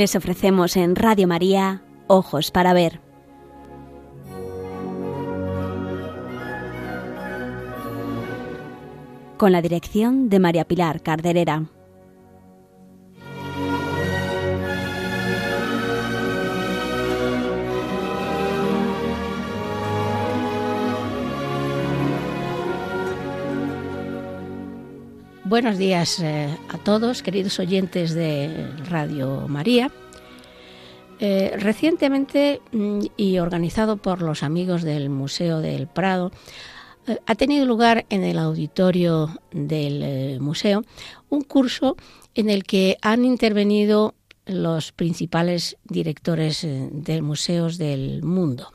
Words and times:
Les 0.00 0.16
ofrecemos 0.16 0.78
en 0.78 0.96
Radio 0.96 1.28
María 1.28 1.82
Ojos 2.06 2.50
para 2.50 2.72
Ver. 2.72 3.02
Con 9.36 9.52
la 9.52 9.60
dirección 9.60 10.30
de 10.30 10.38
María 10.38 10.64
Pilar 10.64 11.02
Carderera. 11.02 11.66
Buenos 25.50 25.78
días 25.78 26.20
eh, 26.20 26.48
a 26.68 26.78
todos, 26.78 27.24
queridos 27.24 27.58
oyentes 27.58 28.14
de 28.14 28.68
Radio 28.88 29.46
María. 29.48 29.90
Eh, 31.20 31.52
recientemente 31.58 32.60
mm, 32.72 33.00
y 33.16 33.38
organizado 33.38 33.98
por 33.98 34.22
los 34.22 34.42
amigos 34.42 34.82
del 34.82 35.10
Museo 35.10 35.60
del 35.60 35.86
Prado, 35.86 36.32
eh, 37.06 37.18
ha 37.26 37.34
tenido 37.34 37.66
lugar 37.66 38.06
en 38.08 38.24
el 38.24 38.38
auditorio 38.38 39.28
del 39.52 40.40
museo 40.40 40.82
un 41.28 41.42
curso 41.42 41.96
en 42.34 42.48
el 42.48 42.64
que 42.64 42.96
han 43.02 43.24
intervenido 43.24 44.14
los 44.46 44.92
principales 44.92 45.76
directores 45.84 46.66
de 46.66 47.22
museos 47.22 47.78
del 47.78 48.22
mundo. 48.22 48.72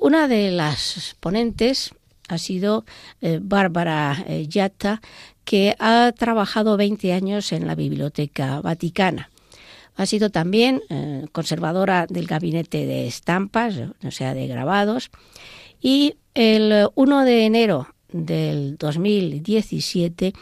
una 0.00 0.26
de 0.26 0.50
las 0.50 1.14
ponentes 1.20 1.92
ha 2.28 2.38
sido 2.38 2.84
eh, 3.20 3.38
Bárbara 3.42 4.24
eh, 4.26 4.46
Yatta, 4.48 5.00
que 5.44 5.76
ha 5.78 6.12
trabajado 6.12 6.76
20 6.76 7.12
años 7.12 7.52
en 7.52 7.66
la 7.66 7.74
Biblioteca 7.74 8.60
Vaticana. 8.60 9.30
Ha 9.96 10.06
sido 10.06 10.30
también 10.30 10.82
eh, 10.88 11.26
conservadora 11.32 12.06
del 12.08 12.26
gabinete 12.26 12.86
de 12.86 13.06
estampas, 13.06 13.76
o 14.02 14.10
sea, 14.10 14.34
de 14.34 14.46
grabados, 14.46 15.10
y 15.80 16.16
el 16.34 16.88
1 16.94 17.24
de 17.24 17.46
enero 17.46 17.88
del 18.10 18.76
2017, 18.76 20.32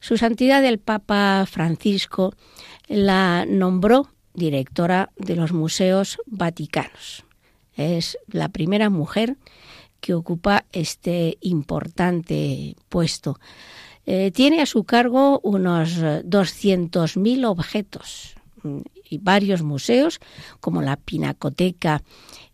su 0.00 0.16
santidad 0.16 0.64
el 0.64 0.78
Papa 0.78 1.46
Francisco 1.48 2.34
la 2.88 3.46
nombró 3.46 4.08
directora 4.34 5.10
de 5.16 5.36
los 5.36 5.52
museos 5.52 6.18
vaticanos. 6.26 7.24
Es 7.74 8.18
la 8.26 8.48
primera 8.48 8.90
mujer 8.90 9.36
que 10.00 10.14
ocupa 10.14 10.64
este 10.72 11.38
importante 11.40 12.74
puesto. 12.88 13.38
Eh, 14.06 14.30
tiene 14.32 14.62
a 14.62 14.66
su 14.66 14.84
cargo 14.84 15.40
unos 15.42 15.98
200.000 15.98 17.46
objetos 17.46 18.34
y 19.08 19.18
varios 19.18 19.62
museos, 19.62 20.20
como 20.60 20.82
la 20.82 20.96
Pinacoteca, 20.96 22.02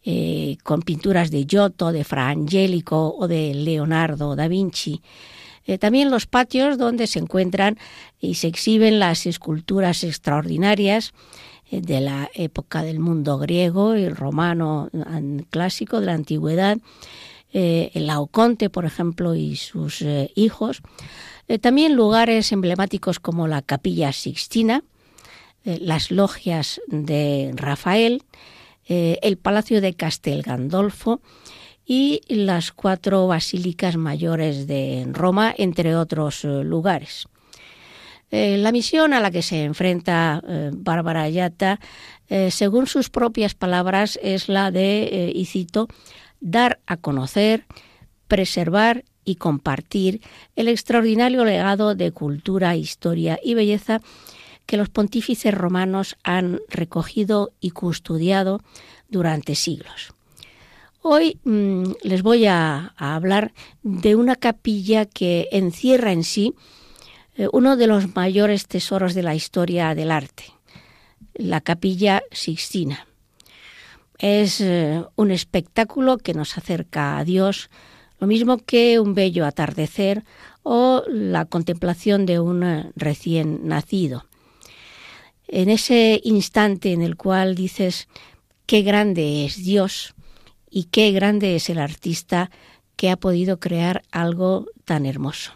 eh, 0.04 0.56
con 0.62 0.82
pinturas 0.82 1.30
de 1.30 1.46
Giotto, 1.46 1.92
de 1.92 2.04
Fra 2.04 2.28
Angelico 2.28 3.14
o 3.18 3.28
de 3.28 3.54
Leonardo 3.54 4.36
da 4.36 4.48
Vinci. 4.48 5.02
Eh, 5.64 5.78
también 5.78 6.10
los 6.10 6.26
patios 6.26 6.78
donde 6.78 7.06
se 7.06 7.18
encuentran 7.18 7.78
y 8.20 8.34
se 8.34 8.46
exhiben 8.46 9.00
las 9.00 9.26
esculturas 9.26 10.04
extraordinarias 10.04 11.12
de 11.70 12.00
la 12.00 12.30
época 12.34 12.84
del 12.84 13.00
mundo 13.00 13.38
griego 13.38 13.96
y 13.96 14.08
romano 14.08 14.88
clásico 15.50 15.98
de 15.98 16.06
la 16.06 16.12
antigüedad 16.12 16.78
eh, 17.58 17.90
el 17.94 18.06
Laoconte, 18.08 18.68
por 18.68 18.84
ejemplo, 18.84 19.34
y 19.34 19.56
sus 19.56 20.02
eh, 20.02 20.30
hijos. 20.34 20.82
Eh, 21.48 21.58
también 21.58 21.94
lugares 21.94 22.52
emblemáticos 22.52 23.18
como 23.18 23.48
la 23.48 23.62
Capilla 23.62 24.12
Sixtina, 24.12 24.82
las 25.66 26.10
logias 26.10 26.80
de 26.86 27.52
Rafael, 27.54 28.22
el 28.86 29.36
Palacio 29.36 29.80
de 29.80 29.94
Castel 29.94 30.42
Gandolfo 30.42 31.20
y 31.84 32.22
las 32.28 32.72
cuatro 32.72 33.26
basílicas 33.26 33.96
mayores 33.96 34.66
de 34.66 35.06
Roma, 35.10 35.52
entre 35.58 35.96
otros 35.96 36.44
lugares. 36.44 37.26
la 38.30 38.72
misión 38.72 39.12
a 39.12 39.20
la 39.20 39.30
que 39.30 39.42
se 39.42 39.64
enfrenta 39.64 40.42
Bárbara 40.72 41.22
Ayata, 41.22 41.80
según 42.50 42.86
sus 42.86 43.10
propias 43.10 43.54
palabras, 43.54 44.18
es 44.22 44.48
la 44.48 44.70
de, 44.70 45.32
y 45.34 45.46
cito, 45.46 45.88
dar 46.40 46.78
a 46.86 46.96
conocer, 46.96 47.66
preservar 48.28 49.04
y 49.24 49.36
compartir 49.36 50.22
el 50.54 50.68
extraordinario 50.68 51.44
legado 51.44 51.94
de 51.94 52.12
cultura, 52.12 52.76
historia 52.76 53.38
y 53.42 53.54
belleza 53.54 54.00
que 54.66 54.76
los 54.76 54.88
pontífices 54.88 55.54
romanos 55.54 56.16
han 56.22 56.60
recogido 56.68 57.52
y 57.60 57.70
custodiado 57.70 58.60
durante 59.08 59.54
siglos. 59.54 60.12
Hoy 61.02 61.38
mm, 61.44 61.92
les 62.02 62.22
voy 62.22 62.46
a, 62.46 62.92
hablar 62.96 63.52
de 63.84 64.16
una 64.16 64.34
capilla 64.34 65.06
que 65.06 65.48
encierra 65.52 66.10
en 66.10 66.24
sí 66.24 66.54
eh, 67.36 67.46
uno 67.52 67.76
de 67.76 67.86
los 67.86 68.14
mayores 68.16 68.66
tesoros 68.66 69.14
de 69.14 69.22
la 69.22 69.36
historia 69.36 69.94
del 69.94 70.10
arte, 70.10 70.44
la 71.34 71.60
capilla 71.60 72.22
Sixtina. 72.32 73.06
Es 74.18 74.60
eh, 74.60 75.04
un 75.14 75.30
espectáculo 75.30 76.18
que 76.18 76.34
nos 76.34 76.58
acerca 76.58 77.18
a 77.18 77.24
Dios, 77.24 77.70
lo 78.18 78.26
mismo 78.26 78.56
que 78.58 78.98
un 78.98 79.14
bello 79.14 79.44
atardecer 79.46 80.24
o 80.64 81.04
la 81.08 81.44
contemplación 81.44 82.26
de 82.26 82.40
un 82.40 82.64
eh, 82.64 82.90
recién 82.96 83.68
nacido. 83.68 84.24
En 85.48 85.70
ese 85.70 86.20
instante 86.24 86.92
en 86.92 87.02
el 87.02 87.16
cual 87.16 87.54
dices 87.54 88.08
qué 88.66 88.82
grande 88.82 89.44
es 89.44 89.64
Dios 89.64 90.14
y 90.70 90.84
qué 90.84 91.12
grande 91.12 91.56
es 91.56 91.70
el 91.70 91.78
artista 91.78 92.50
que 92.96 93.10
ha 93.10 93.16
podido 93.16 93.60
crear 93.60 94.02
algo 94.10 94.66
tan 94.84 95.06
hermoso. 95.06 95.52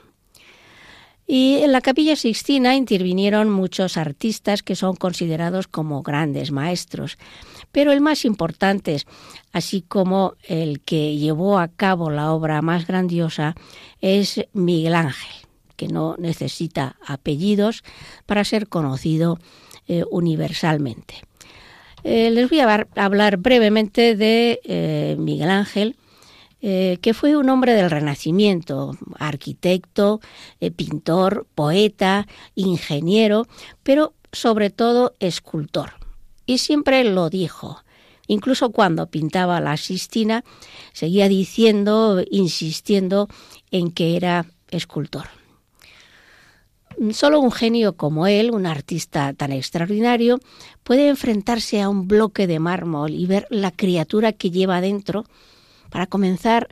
Y 1.32 1.58
en 1.58 1.70
la 1.70 1.80
capilla 1.80 2.16
Sixtina 2.16 2.74
intervinieron 2.74 3.50
muchos 3.50 3.96
artistas 3.96 4.64
que 4.64 4.74
son 4.74 4.96
considerados 4.96 5.68
como 5.68 6.02
grandes 6.02 6.50
maestros, 6.50 7.18
pero 7.70 7.92
el 7.92 8.00
más 8.00 8.24
importante, 8.24 9.00
así 9.52 9.82
como 9.82 10.34
el 10.42 10.80
que 10.80 11.16
llevó 11.16 11.60
a 11.60 11.68
cabo 11.68 12.10
la 12.10 12.32
obra 12.32 12.62
más 12.62 12.84
grandiosa, 12.84 13.54
es 14.00 14.44
Miguel 14.54 14.96
Ángel, 14.96 15.46
que 15.76 15.86
no 15.86 16.16
necesita 16.18 16.96
apellidos 17.06 17.84
para 18.26 18.42
ser 18.42 18.66
conocido 18.68 19.38
eh, 19.92 20.04
universalmente. 20.08 21.14
Eh, 22.04 22.30
les 22.30 22.48
voy 22.48 22.60
a 22.60 22.86
hablar 22.94 23.38
brevemente 23.38 24.14
de 24.14 24.60
eh, 24.62 25.16
Miguel 25.18 25.50
Ángel, 25.50 25.96
que 26.60 27.12
fue 27.12 27.36
un 27.36 27.48
hombre 27.48 27.72
del 27.72 27.90
Renacimiento, 27.90 28.92
arquitecto, 29.18 30.20
pintor, 30.76 31.46
poeta, 31.54 32.28
ingeniero, 32.54 33.48
pero 33.82 34.12
sobre 34.30 34.68
todo 34.68 35.14
escultor. 35.18 35.94
Y 36.46 36.58
siempre 36.58 37.02
lo 37.02 37.30
dijo. 37.30 37.82
Incluso 38.26 38.70
cuando 38.70 39.06
pintaba 39.06 39.58
la 39.58 39.78
Sistina, 39.78 40.44
seguía 40.92 41.28
diciendo, 41.28 42.22
insistiendo 42.30 43.26
en 43.70 43.90
que 43.90 44.16
era 44.16 44.44
escultor. 44.70 45.39
Solo 47.12 47.40
un 47.40 47.50
genio 47.50 47.96
como 47.96 48.26
él, 48.26 48.50
un 48.50 48.66
artista 48.66 49.32
tan 49.32 49.52
extraordinario, 49.52 50.38
puede 50.82 51.08
enfrentarse 51.08 51.80
a 51.80 51.88
un 51.88 52.06
bloque 52.06 52.46
de 52.46 52.58
mármol 52.58 53.12
y 53.12 53.24
ver 53.24 53.46
la 53.48 53.70
criatura 53.70 54.32
que 54.32 54.50
lleva 54.50 54.82
dentro 54.82 55.24
para 55.88 56.06
comenzar 56.06 56.68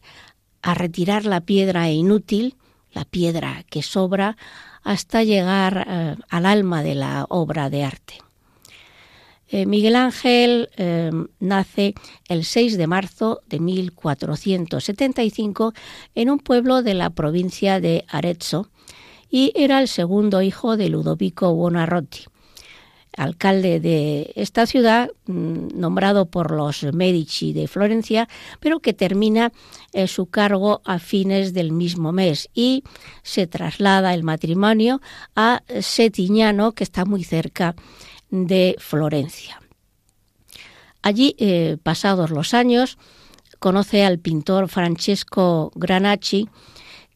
a 0.60 0.74
retirar 0.74 1.24
la 1.24 1.40
piedra 1.40 1.90
inútil, 1.90 2.56
la 2.92 3.06
piedra 3.06 3.64
que 3.70 3.82
sobra, 3.82 4.36
hasta 4.82 5.22
llegar 5.22 5.86
eh, 5.88 6.16
al 6.28 6.44
alma 6.44 6.82
de 6.82 6.94
la 6.94 7.24
obra 7.30 7.70
de 7.70 7.84
arte. 7.84 8.18
Eh, 9.48 9.64
Miguel 9.64 9.96
Ángel 9.96 10.68
eh, 10.76 11.10
nace 11.40 11.94
el 12.28 12.44
6 12.44 12.76
de 12.76 12.86
marzo 12.86 13.40
de 13.46 13.60
1475 13.60 15.72
en 16.14 16.28
un 16.28 16.38
pueblo 16.38 16.82
de 16.82 16.92
la 16.92 17.08
provincia 17.08 17.80
de 17.80 18.04
Arezzo 18.08 18.68
y 19.30 19.52
era 19.54 19.80
el 19.80 19.88
segundo 19.88 20.42
hijo 20.42 20.76
de 20.76 20.88
Ludovico 20.88 21.54
Buonarroti 21.54 22.26
alcalde 23.18 23.80
de 23.80 24.32
esta 24.36 24.66
ciudad, 24.66 25.10
mm, 25.26 25.78
nombrado 25.78 26.26
por 26.26 26.52
los 26.52 26.84
Medici 26.92 27.52
de 27.52 27.68
Florencia, 27.68 28.28
pero 28.60 28.80
que 28.80 28.94
termina 28.94 29.52
eh, 29.92 30.06
su 30.06 30.26
cargo 30.26 30.80
a 30.84 30.98
fines 30.98 31.52
del 31.52 31.72
mismo 31.72 32.12
mes 32.12 32.48
y 32.54 32.84
se 33.22 33.46
traslada 33.46 34.14
el 34.14 34.22
matrimonio 34.22 35.00
a 35.34 35.62
Setignano, 35.80 36.72
que 36.72 36.84
está 36.84 37.04
muy 37.04 37.24
cerca 37.24 37.74
de 38.30 38.76
Florencia. 38.78 39.60
Allí, 41.02 41.34
eh, 41.38 41.76
pasados 41.82 42.30
los 42.30 42.54
años, 42.54 42.98
conoce 43.58 44.04
al 44.04 44.18
pintor 44.18 44.68
Francesco 44.68 45.72
Granacci, 45.74 46.48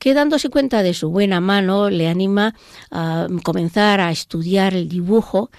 que 0.02 0.14
dándose 0.14 0.48
cuenta 0.48 0.82
de 0.82 0.94
su 0.94 1.10
buena 1.10 1.40
mano 1.40 1.88
le 1.88 2.08
anima 2.08 2.56
a 2.90 3.28
comenzar 3.44 4.00
a 4.00 4.10
estudiar 4.10 4.74
el 4.74 4.88
dibujo 4.88 5.52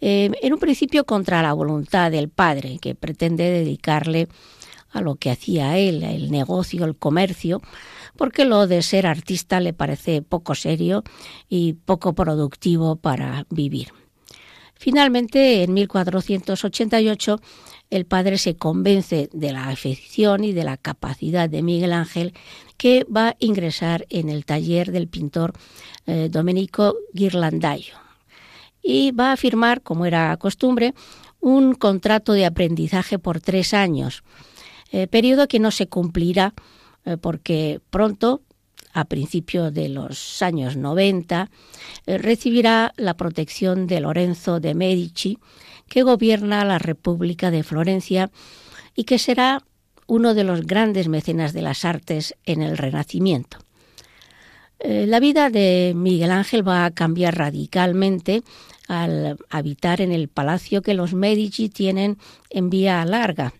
eh, 0.00 0.30
en 0.40 0.54
un 0.54 0.58
principio 0.58 1.04
contra 1.04 1.42
la 1.42 1.52
voluntad 1.52 2.10
del 2.10 2.30
padre, 2.30 2.78
que 2.80 2.94
pretende 2.94 3.50
dedicarle 3.50 4.28
a 4.90 5.02
lo 5.02 5.16
que 5.16 5.30
hacía 5.30 5.76
él, 5.76 6.02
el 6.02 6.30
negocio, 6.30 6.86
el 6.86 6.96
comercio, 6.96 7.60
porque 8.16 8.46
lo 8.46 8.66
de 8.66 8.80
ser 8.80 9.06
artista 9.06 9.60
le 9.60 9.74
parece 9.74 10.22
poco 10.22 10.54
serio 10.54 11.04
y 11.50 11.74
poco 11.74 12.14
productivo 12.14 12.96
para 12.96 13.44
vivir. 13.50 13.92
Finalmente, 14.76 15.62
en 15.62 15.74
1488, 15.74 17.38
el 17.90 18.06
padre 18.06 18.38
se 18.38 18.56
convence 18.56 19.28
de 19.32 19.52
la 19.52 19.68
afección 19.68 20.44
y 20.44 20.52
de 20.52 20.64
la 20.64 20.76
capacidad 20.76 21.48
de 21.48 21.62
Miguel 21.62 21.92
Ángel, 21.92 22.32
que 22.76 23.04
va 23.04 23.28
a 23.28 23.36
ingresar 23.38 24.06
en 24.10 24.28
el 24.28 24.44
taller 24.44 24.92
del 24.92 25.08
pintor 25.08 25.52
eh, 26.06 26.28
Domenico 26.30 26.96
Ghirlandaio. 27.12 27.94
Y 28.82 29.10
va 29.10 29.32
a 29.32 29.36
firmar, 29.36 29.82
como 29.82 30.06
era 30.06 30.36
costumbre, 30.36 30.94
un 31.40 31.74
contrato 31.74 32.32
de 32.32 32.46
aprendizaje 32.46 33.18
por 33.18 33.40
tres 33.40 33.74
años, 33.74 34.22
eh, 34.92 35.06
periodo 35.06 35.48
que 35.48 35.58
no 35.58 35.70
se 35.70 35.88
cumplirá 35.88 36.54
eh, 37.04 37.16
porque 37.16 37.80
pronto 37.90 38.42
a 38.92 39.04
principios 39.04 39.72
de 39.72 39.88
los 39.88 40.42
años 40.42 40.76
90, 40.76 41.50
eh, 42.06 42.18
recibirá 42.18 42.92
la 42.96 43.14
protección 43.14 43.86
de 43.86 44.00
Lorenzo 44.00 44.60
de 44.60 44.74
Medici, 44.74 45.38
que 45.90 46.02
gobierna 46.02 46.64
la 46.64 46.78
República 46.78 47.50
de 47.50 47.62
Florencia 47.62 48.30
y 48.94 49.04
que 49.04 49.18
será 49.18 49.62
uno 50.06 50.32
de 50.32 50.44
los 50.44 50.62
grandes 50.62 51.08
mecenas 51.08 51.52
de 51.52 51.60
las 51.60 51.84
artes 51.84 52.34
en 52.46 52.62
el 52.62 52.78
Renacimiento. 52.78 53.58
Eh, 54.78 55.04
la 55.06 55.20
vida 55.20 55.50
de 55.50 55.92
Miguel 55.94 56.30
Ángel 56.30 56.66
va 56.66 56.86
a 56.86 56.90
cambiar 56.92 57.36
radicalmente 57.36 58.42
al 58.88 59.36
habitar 59.50 60.00
en 60.00 60.12
el 60.12 60.28
palacio 60.28 60.80
que 60.80 60.94
los 60.94 61.12
Medici 61.12 61.68
tienen 61.68 62.16
en 62.48 62.70
Vía 62.70 63.04
Larga, 63.04 63.52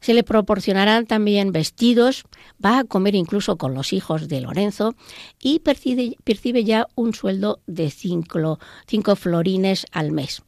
se 0.00 0.14
le 0.14 0.22
proporcionarán 0.22 1.06
también 1.06 1.52
vestidos, 1.52 2.24
va 2.64 2.78
a 2.78 2.84
comer 2.84 3.14
incluso 3.14 3.56
con 3.56 3.74
los 3.74 3.92
hijos 3.92 4.28
de 4.28 4.40
Lorenzo 4.40 4.94
y 5.40 5.60
percibe, 5.60 6.64
ya 6.64 6.86
un 6.94 7.14
sueldo 7.14 7.60
de 7.66 7.90
cinco, 7.90 9.16
florines 9.16 9.86
al 9.92 10.12
mes. 10.12 10.42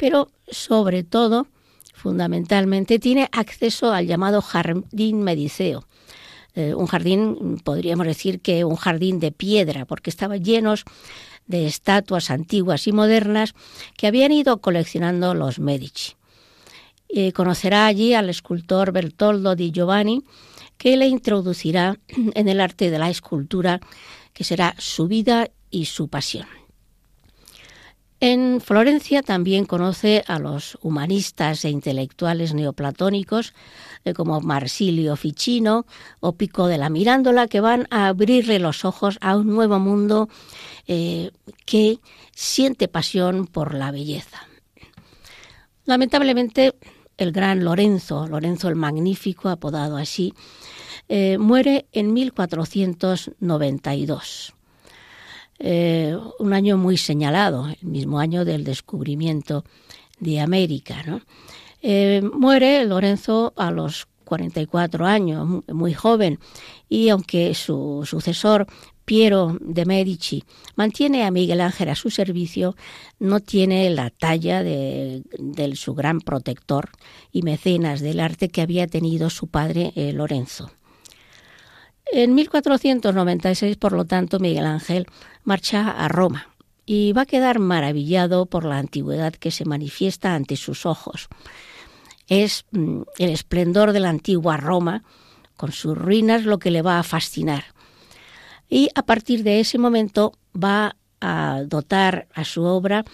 Pero 0.00 0.30
sobre 0.48 1.04
todo, 1.04 1.46
fundamentalmente, 1.92 2.98
tiene 2.98 3.28
acceso 3.32 3.92
al 3.92 4.06
llamado 4.06 4.40
jardín 4.40 5.22
mediceo. 5.22 5.84
Eh, 6.54 6.74
un 6.74 6.86
jardín, 6.86 7.60
podríamos 7.62 8.06
decir 8.06 8.40
que 8.40 8.64
un 8.64 8.76
jardín 8.76 9.20
de 9.20 9.30
piedra, 9.30 9.84
porque 9.84 10.08
estaba 10.08 10.38
llenos 10.38 10.84
de 11.46 11.66
estatuas 11.66 12.30
antiguas 12.30 12.86
y 12.86 12.92
modernas 12.92 13.52
que 13.94 14.06
habían 14.06 14.32
ido 14.32 14.62
coleccionando 14.62 15.34
los 15.34 15.58
Medici. 15.58 16.14
Eh, 17.10 17.32
conocerá 17.32 17.86
allí 17.86 18.14
al 18.14 18.30
escultor 18.30 18.92
Bertoldo 18.92 19.54
di 19.54 19.70
Giovanni, 19.70 20.24
que 20.78 20.96
le 20.96 21.08
introducirá 21.08 21.98
en 22.08 22.48
el 22.48 22.62
arte 22.62 22.90
de 22.90 22.98
la 22.98 23.10
escultura, 23.10 23.80
que 24.32 24.44
será 24.44 24.74
su 24.78 25.08
vida 25.08 25.50
y 25.70 25.84
su 25.84 26.08
pasión. 26.08 26.46
En 28.22 28.60
Florencia 28.60 29.22
también 29.22 29.64
conoce 29.64 30.22
a 30.26 30.38
los 30.38 30.76
humanistas 30.82 31.64
e 31.64 31.70
intelectuales 31.70 32.52
neoplatónicos 32.52 33.54
eh, 34.04 34.12
como 34.12 34.42
Marsilio 34.42 35.16
Ficino 35.16 35.86
o 36.20 36.32
Pico 36.32 36.66
de 36.66 36.76
la 36.76 36.90
Mirándola, 36.90 37.48
que 37.48 37.62
van 37.62 37.86
a 37.88 38.08
abrirle 38.08 38.58
los 38.58 38.84
ojos 38.84 39.16
a 39.22 39.38
un 39.38 39.46
nuevo 39.46 39.78
mundo 39.78 40.28
eh, 40.86 41.30
que 41.64 41.98
siente 42.32 42.88
pasión 42.88 43.46
por 43.46 43.72
la 43.72 43.90
belleza. 43.90 44.46
Lamentablemente, 45.86 46.74
el 47.16 47.32
gran 47.32 47.64
Lorenzo, 47.64 48.26
Lorenzo 48.26 48.68
el 48.68 48.76
Magnífico, 48.76 49.48
apodado 49.48 49.96
así, 49.96 50.34
eh, 51.08 51.38
muere 51.38 51.86
en 51.92 52.12
1492. 52.12 54.52
Eh, 55.62 56.16
un 56.38 56.52
año 56.54 56.78
muy 56.78 56.96
señalado, 56.96 57.68
el 57.68 57.86
mismo 57.86 58.18
año 58.18 58.46
del 58.46 58.64
descubrimiento 58.64 59.64
de 60.18 60.40
América. 60.40 61.22
Eh, 61.82 62.22
muere 62.32 62.86
Lorenzo 62.86 63.52
a 63.56 63.70
los 63.70 64.08
44 64.24 65.04
años, 65.04 65.62
muy 65.68 65.92
joven, 65.92 66.38
y 66.88 67.10
aunque 67.10 67.52
su 67.54 68.04
sucesor 68.06 68.66
Piero 69.04 69.58
de 69.60 69.84
Medici 69.84 70.44
mantiene 70.76 71.24
a 71.24 71.30
Miguel 71.30 71.60
Ángel 71.60 71.88
a 71.88 71.94
su 71.94 72.10
servicio, 72.10 72.76
no 73.18 73.40
tiene 73.40 73.90
la 73.90 74.08
talla 74.10 74.62
de, 74.62 75.24
su 75.74 75.94
gran 75.94 76.20
protector 76.20 76.90
y 77.32 77.42
mecenas 77.42 78.00
del 78.00 78.20
arte 78.20 78.48
que 78.48 78.62
había 78.62 78.86
tenido 78.86 79.28
su 79.28 79.48
padre 79.48 79.92
eh, 79.96 80.12
Lorenzo. 80.12 80.70
En 82.12 82.34
1496, 82.34 83.76
por 83.76 83.92
lo 83.92 84.04
tanto, 84.04 84.38
Miguel 84.38 84.66
Ángel 84.66 85.06
marcha 85.44 85.90
a 85.90 86.08
Roma 86.08 86.48
y 86.86 87.12
va 87.12 87.22
a 87.22 87.26
quedar 87.26 87.58
maravillado 87.58 88.46
por 88.46 88.64
la 88.64 88.78
antigüedad 88.78 89.32
que 89.32 89.50
se 89.50 89.64
manifiesta 89.64 90.34
ante 90.34 90.56
sus 90.56 90.86
ojos. 90.86 91.28
Es 92.26 92.64
mm, 92.72 93.02
el 93.18 93.30
esplendor 93.30 93.92
de 93.92 94.00
la 94.00 94.08
antigua 94.08 94.56
Roma, 94.56 95.02
con 95.56 95.72
sus 95.72 95.96
ruinas, 95.96 96.44
lo 96.44 96.58
que 96.58 96.70
le 96.70 96.82
va 96.82 96.98
a 96.98 97.02
fascinar 97.02 97.64
y 98.70 98.88
a 98.94 99.02
partir 99.02 99.42
de 99.42 99.60
ese 99.60 99.76
momento 99.76 100.32
va 100.54 100.96
a 101.20 101.62
dotar 101.66 102.28
a 102.32 102.44
su 102.44 102.62
obra 102.62 103.04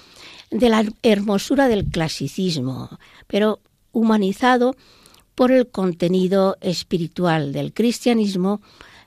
de 0.50 0.68
la 0.68 0.84
hermosura 1.02 1.66
del 1.66 1.86
clasicismo, 1.86 2.90
pero 3.26 3.58
humanizado 3.90 4.76
por 5.36 5.52
el 5.52 5.68
contenido 5.68 6.56
espiritual 6.60 7.52
del 7.52 7.72
cristianismo 7.72 8.60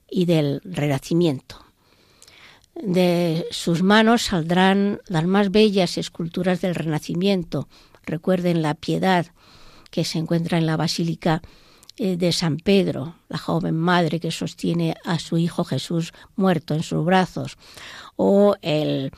y 0.09 0.25
del 0.25 0.61
renacimiento. 0.63 1.65
De 2.75 3.45
sus 3.51 3.83
manos 3.83 4.21
saldrán 4.21 5.01
las 5.07 5.25
más 5.25 5.51
bellas 5.51 5.97
esculturas 5.97 6.61
del 6.61 6.75
renacimiento. 6.75 7.67
Recuerden 8.05 8.61
la 8.61 8.75
piedad 8.75 9.25
que 9.91 10.05
se 10.05 10.19
encuentra 10.19 10.57
en 10.57 10.65
la 10.65 10.77
Basílica 10.77 11.41
eh, 11.97 12.15
de 12.15 12.31
San 12.31 12.57
Pedro, 12.57 13.15
la 13.27 13.39
joven 13.39 13.75
madre 13.75 14.19
que 14.19 14.31
sostiene 14.31 14.95
a 15.03 15.19
su 15.19 15.37
hijo 15.37 15.65
Jesús 15.65 16.13
muerto 16.35 16.75
en 16.75 16.83
sus 16.83 17.03
brazos, 17.03 17.57
o 18.15 18.55
el 18.61 19.11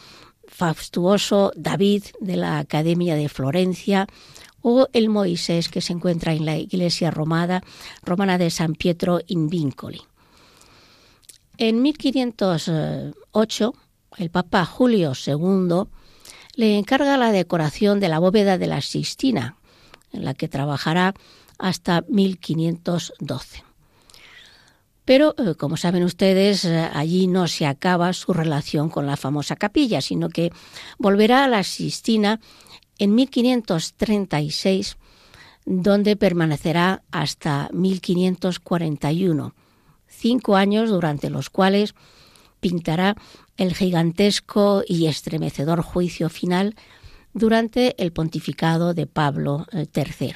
fastuoso 0.48 1.52
David 1.56 2.06
de 2.20 2.38
la 2.38 2.58
Academia 2.58 3.16
de 3.16 3.30
Florencia, 3.30 4.08
o 4.62 4.88
el 4.94 5.10
Moisés 5.10 5.70
que 5.70 5.82
se 5.82 5.94
encuentra 5.94 6.34
en 6.34 6.46
la 6.46 6.58
iglesia 6.58 7.12
romana, 7.12 7.64
romana 8.04 8.38
de 8.38 8.50
San 8.50 8.76
Pietro 8.76 9.20
in 9.28 9.50
Vincoli. 9.50 10.02
En 11.58 11.82
1508, 11.82 13.74
el 14.18 14.30
Papa 14.30 14.66
Julio 14.66 15.14
II 15.14 15.84
le 16.56 16.78
encarga 16.78 17.18
la 17.18 17.32
decoración 17.32 18.00
de 18.00 18.10
la 18.10 18.20
bóveda 18.20 18.58
de 18.58 18.68
la 18.68 18.82
Sistina, 18.82 19.58
en 20.12 20.26
la 20.26 20.34
que 20.34 20.48
trabajará 20.48 21.14
hasta 21.58 22.04
1512. 22.08 23.64
Pero, 25.06 25.36
eh, 25.38 25.56
como 25.56 25.78
saben 25.78 26.04
ustedes, 26.04 26.66
eh, 26.66 26.90
allí 26.94 27.28
no 27.28 27.48
se 27.48 27.66
acaba 27.66 28.14
su 28.14 28.34
relación 28.34 28.90
con 28.90 29.08
la 29.08 29.18
famosa 29.18 29.56
capilla, 29.56 30.02
sino 30.02 30.30
que 30.30 30.52
volverá 30.98 31.44
a 31.44 31.48
la 31.48 31.64
Sistina 31.64 32.40
en 33.02 33.16
1536, 33.16 34.98
donde 35.66 36.16
permanecerá 36.16 37.02
hasta 37.10 37.68
1541, 37.74 39.56
cinco 40.06 40.56
años 40.56 40.92
durante 40.92 41.32
los 41.32 41.50
cuales 41.50 41.96
pintará 42.60 43.16
el 43.58 43.74
gigantesco 43.74 44.84
y 44.88 45.08
estremecedor 45.08 45.82
juicio 45.82 46.30
final 46.30 46.76
durante 47.34 47.96
el 47.98 48.14
pontificado 48.14 48.94
de 48.94 49.08
Pablo 49.08 49.66
III. 49.74 50.28
Eh, 50.28 50.36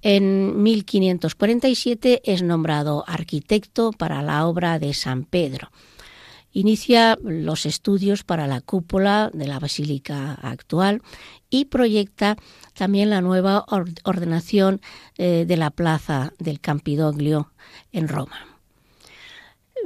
en 0.00 0.62
1547 0.62 2.22
es 2.24 2.42
nombrado 2.42 3.04
arquitecto 3.06 3.92
para 3.92 4.22
la 4.22 4.46
obra 4.46 4.78
de 4.78 4.94
San 4.94 5.24
Pedro. 5.24 5.70
Inicia 6.56 7.18
los 7.22 7.66
estudios 7.66 8.24
para 8.24 8.46
la 8.46 8.62
cúpula 8.62 9.30
de 9.34 9.46
la 9.46 9.58
basílica 9.58 10.38
actual 10.40 11.02
y 11.50 11.66
proyecta 11.66 12.38
también 12.72 13.10
la 13.10 13.20
nueva 13.20 13.66
ordenación 14.04 14.80
eh, 15.18 15.44
de 15.46 15.56
la 15.58 15.68
plaza 15.68 16.32
del 16.38 16.60
Campidoglio 16.60 17.52
en 17.92 18.08
Roma. 18.08 18.46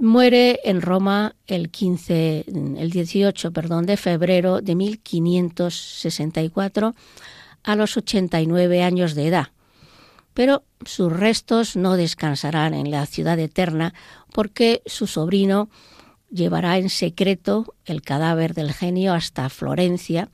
Muere 0.00 0.60
en 0.62 0.80
Roma 0.80 1.34
el 1.48 1.70
15, 1.70 2.44
el 2.78 2.90
18, 2.92 3.50
perdón, 3.50 3.86
de 3.86 3.96
febrero 3.96 4.60
de 4.60 4.76
1564 4.76 6.94
a 7.64 7.74
los 7.74 7.96
89 7.96 8.84
años 8.84 9.16
de 9.16 9.26
edad 9.26 9.48
pero 10.32 10.62
sus 10.86 11.12
restos 11.12 11.74
no 11.74 11.96
descansarán 11.96 12.74
en 12.74 12.92
la 12.92 13.04
ciudad 13.06 13.40
eterna 13.40 13.92
porque 14.32 14.80
su 14.86 15.08
sobrino 15.08 15.68
llevará 16.30 16.78
en 16.78 16.88
secreto 16.90 17.74
el 17.84 18.02
cadáver 18.02 18.54
del 18.54 18.72
genio 18.72 19.14
hasta 19.14 19.48
Florencia, 19.48 20.30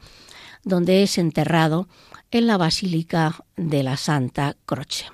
donde 0.63 1.03
es 1.03 1.19
enterrado 1.19 1.89
en 2.31 2.47
la 2.47 2.57
Basílica 2.57 3.37
de 3.57 3.83
la 3.83 3.97
Santa 3.97 4.57
Croce. 4.67 5.07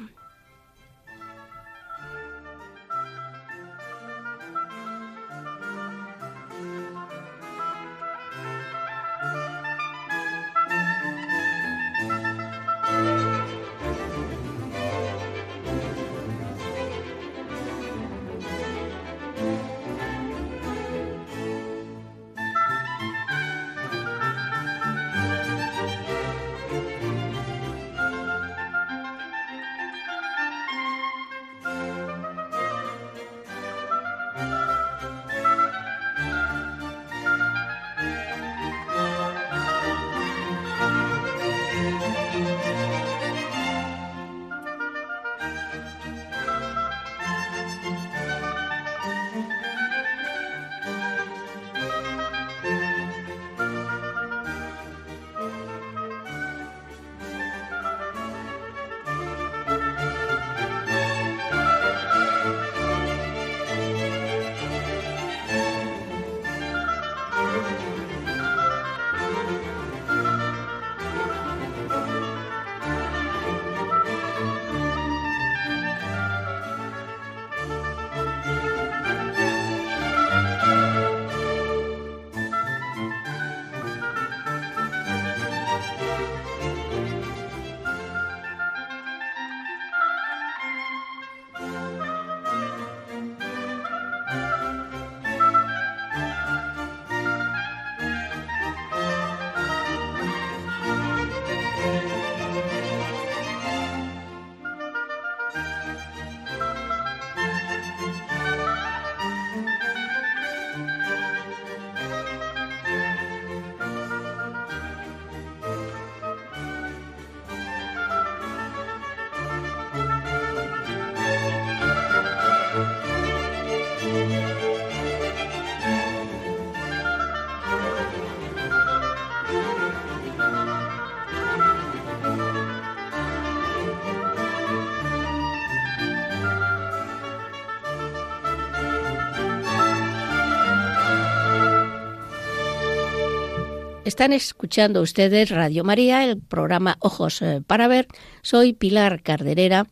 Están 144.12 144.34
escuchando 144.34 145.00
ustedes 145.00 145.48
Radio 145.48 145.84
María, 145.84 146.22
el 146.22 146.38
programa 146.38 146.98
Ojos 147.00 147.40
eh, 147.40 147.62
para 147.66 147.88
Ver. 147.88 148.08
Soy 148.42 148.74
Pilar 148.74 149.22
Carderera 149.22 149.86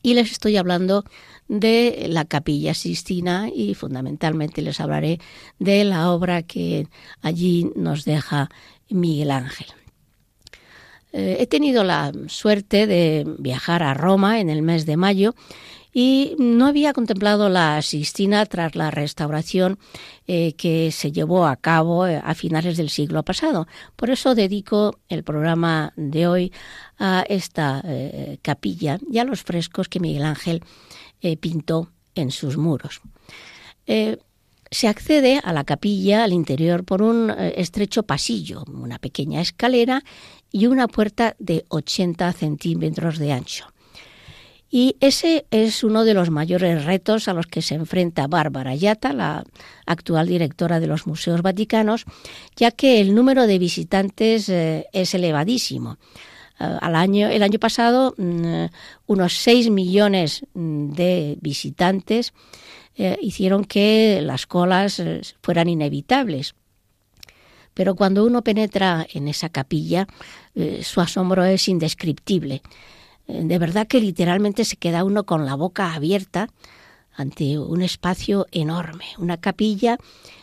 y 0.00 0.14
les 0.14 0.32
estoy 0.32 0.56
hablando 0.56 1.04
de 1.48 2.06
la 2.08 2.24
Capilla 2.24 2.72
Sistina 2.72 3.50
y 3.54 3.74
fundamentalmente 3.74 4.62
les 4.62 4.80
hablaré 4.80 5.20
de 5.58 5.84
la 5.84 6.12
obra 6.12 6.44
que 6.44 6.88
allí 7.20 7.70
nos 7.76 8.06
deja 8.06 8.48
Miguel 8.88 9.30
Ángel. 9.30 9.66
Eh, 11.12 11.36
he 11.40 11.46
tenido 11.46 11.84
la 11.84 12.10
suerte 12.28 12.86
de 12.86 13.26
viajar 13.38 13.82
a 13.82 13.92
Roma 13.92 14.40
en 14.40 14.48
el 14.48 14.62
mes 14.62 14.86
de 14.86 14.96
mayo 14.96 15.34
y 15.92 16.34
no 16.38 16.66
había 16.66 16.92
contemplado 16.92 17.48
la 17.48 17.80
Sistina 17.82 18.46
tras 18.46 18.74
la 18.74 18.90
restauración 18.90 19.78
eh, 20.26 20.54
que 20.54 20.90
se 20.90 21.12
llevó 21.12 21.46
a 21.46 21.56
cabo 21.56 22.06
eh, 22.06 22.20
a 22.22 22.34
finales 22.34 22.76
del 22.76 22.88
siglo 22.88 23.22
pasado. 23.22 23.66
Por 23.96 24.10
eso 24.10 24.34
dedico 24.34 24.98
el 25.08 25.22
programa 25.22 25.92
de 25.96 26.26
hoy 26.26 26.52
a 26.98 27.24
esta 27.28 27.82
eh, 27.84 28.38
capilla 28.40 28.98
y 29.10 29.18
a 29.18 29.24
los 29.24 29.42
frescos 29.42 29.88
que 29.88 30.00
Miguel 30.00 30.24
Ángel 30.24 30.64
pintó 31.40 31.92
en 32.16 32.32
sus 32.32 32.56
muros. 32.56 33.00
se 33.86 34.88
accede 34.88 35.40
a 35.44 35.52
la 35.52 35.62
capilla 35.62 36.24
al 36.24 36.32
interior 36.32 36.82
por 36.82 37.00
un 37.00 37.30
estrecho 37.30 38.02
pasillo, 38.02 38.64
una 38.66 38.98
pequeña 38.98 39.40
escalera 39.40 40.02
y 40.50 40.66
una 40.66 40.88
puerta 40.88 41.36
de 41.38 41.64
80 41.68 42.32
centímetros 42.32 43.18
de 43.18 43.32
ancho. 43.32 43.71
Y 44.74 44.96
ese 45.00 45.44
es 45.50 45.84
uno 45.84 46.02
de 46.02 46.14
los 46.14 46.30
mayores 46.30 46.86
retos 46.86 47.28
a 47.28 47.34
los 47.34 47.46
que 47.46 47.60
se 47.60 47.74
enfrenta 47.74 48.26
Bárbara 48.26 48.74
Yata, 48.74 49.12
la 49.12 49.44
actual 49.84 50.28
directora 50.28 50.80
de 50.80 50.86
los 50.86 51.06
Museos 51.06 51.42
Vaticanos, 51.42 52.06
ya 52.56 52.70
que 52.70 53.02
el 53.02 53.14
número 53.14 53.46
de 53.46 53.58
visitantes 53.58 54.48
eh, 54.48 54.86
es 54.94 55.12
elevadísimo. 55.12 55.98
Eh, 56.58 56.64
al 56.80 56.96
año, 56.96 57.28
el 57.28 57.42
año 57.42 57.58
pasado, 57.58 58.14
mm, 58.16 58.64
unos 59.08 59.34
6 59.34 59.68
millones 59.68 60.46
mm, 60.54 60.92
de 60.92 61.36
visitantes 61.42 62.32
eh, 62.96 63.18
hicieron 63.20 63.66
que 63.66 64.20
las 64.22 64.46
colas 64.46 65.02
fueran 65.42 65.68
inevitables. 65.68 66.54
Pero 67.74 67.94
cuando 67.94 68.24
uno 68.24 68.40
penetra 68.40 69.06
en 69.12 69.28
esa 69.28 69.50
capilla, 69.50 70.06
su 70.82 71.00
asombro 71.00 71.42
es 71.44 71.68
indescriptible. 71.68 72.62
Eh, 73.28 73.42
de 73.44 73.58
verdad 73.58 73.86
que 73.86 74.00
literalmente 74.00 74.64
se 74.64 74.76
queda 74.76 75.04
uno 75.04 75.24
con 75.24 75.46
la 75.46 75.54
boca 75.54 75.94
abierta 75.94 76.48
ante 77.14 77.58
un 77.58 77.82
espacio 77.82 78.46
enorme, 78.52 79.04
una 79.18 79.36
capilla 79.36 79.98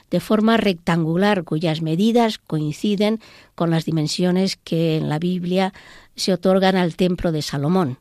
de 0.10 0.20
forma 0.20 0.58
rectangular 0.58 1.44
cuyas 1.44 1.82
medidas 1.82 2.38
coinciden 2.38 3.20
con 3.56 3.70
las 3.70 3.86
dimensiones 3.86 4.56
que 4.56 4.98
en 4.98 5.10
la 5.10 5.20
Biblia 5.20 5.74
se 6.16 6.34
otorgan 6.34 6.76
al 6.76 6.96
templo 6.96 7.32
de 7.32 7.42
Salomón, 7.42 7.98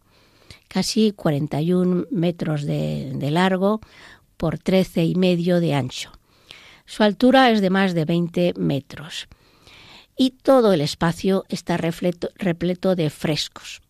casi 0.69 1.13
41 1.13 2.07
metros 2.11 2.65
de, 2.65 3.29
largo 3.31 3.81
por 4.37 4.59
13 4.59 5.05
y 5.05 5.15
medio 5.15 5.61
de 5.61 5.75
ancho. 5.75 6.13
Su 6.87 7.03
altura 7.03 7.51
es 7.51 7.61
de 7.61 7.71
más 7.71 7.95
de 7.95 8.05
20 8.05 8.55
metros 8.57 9.29
y 10.17 10.31
todo 10.31 10.73
el 10.73 10.81
espacio 10.81 11.45
está 11.49 11.77
repleto 11.77 12.97
de 12.97 13.11
frescos. 13.11 13.83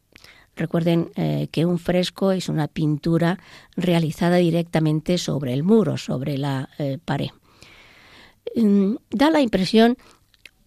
Recuerden 0.58 1.12
eh, 1.14 1.46
que 1.52 1.64
un 1.64 1.78
fresco 1.78 2.32
es 2.32 2.48
una 2.48 2.66
pintura 2.66 3.38
realizada 3.76 4.38
directamente 4.38 5.16
sobre 5.16 5.52
el 5.52 5.62
muro, 5.62 5.96
sobre 5.96 6.36
la 6.36 6.68
eh, 6.78 6.98
pared. 7.04 7.28
Mm, 8.56 8.96
da 9.10 9.30
la 9.30 9.40
impresión 9.40 9.96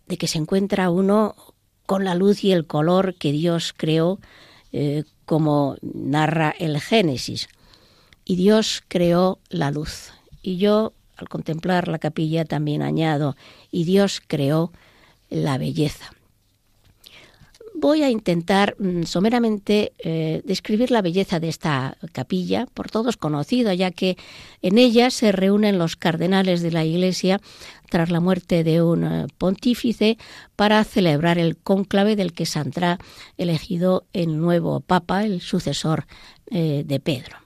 de 0.07 0.17
que 0.17 0.27
se 0.27 0.38
encuentra 0.38 0.89
uno 0.89 1.36
con 1.86 2.05
la 2.05 2.15
luz 2.15 2.45
y 2.45 2.53
el 2.53 2.67
color 2.67 3.15
que 3.15 3.33
Dios 3.33 3.74
creó, 3.75 4.21
eh, 4.71 5.03
como 5.25 5.75
narra 5.81 6.55
el 6.57 6.79
Génesis. 6.79 7.50
Y 8.24 8.38
Dios 8.38 8.83
creó 8.88 9.39
la 9.50 9.71
luz. 9.71 10.13
Y 10.41 10.55
yo, 10.55 10.93
al 11.17 11.27
contemplar 11.27 11.89
la 11.89 12.00
capilla, 12.00 12.45
también 12.45 12.81
añado, 12.81 13.36
y 13.71 13.83
Dios 13.83 14.21
creó 14.25 14.71
la 15.29 15.57
belleza 15.57 16.13
voy 17.82 18.04
a 18.04 18.10
intentar 18.10 18.76
mm, 18.80 19.04
someramente 19.04 19.92
eh, 19.98 20.42
describir 20.46 20.92
la 20.92 21.02
belleza 21.02 21.40
de 21.40 21.50
esta 21.50 21.98
capilla, 22.14 22.68
por 22.74 22.90
todos 22.90 23.18
conocida, 23.18 23.74
ya 23.74 23.92
que 23.92 24.18
en 24.62 24.78
ella 24.78 25.10
se 25.10 25.32
reúnen 25.32 25.80
los 25.80 25.96
cardenales 25.96 26.62
de 26.62 26.72
la 26.72 26.86
Iglesia 26.86 27.42
tras 27.90 28.12
la 28.12 28.20
muerte 28.20 28.64
de 28.64 28.84
un 28.84 29.04
eh, 29.04 29.28
pontífice 29.38 30.18
para 30.56 30.84
celebrar 30.84 31.40
el 31.40 31.58
cónclave 31.58 32.16
del 32.16 32.34
que 32.34 32.46
saldrá 32.46 33.00
elegido 33.38 34.06
el 34.14 34.40
nuevo 34.40 34.80
papa, 34.80 35.26
el 35.26 35.42
sucesor 35.42 36.06
eh, 36.52 36.84
de 36.86 37.00
Pedro. 37.00 37.38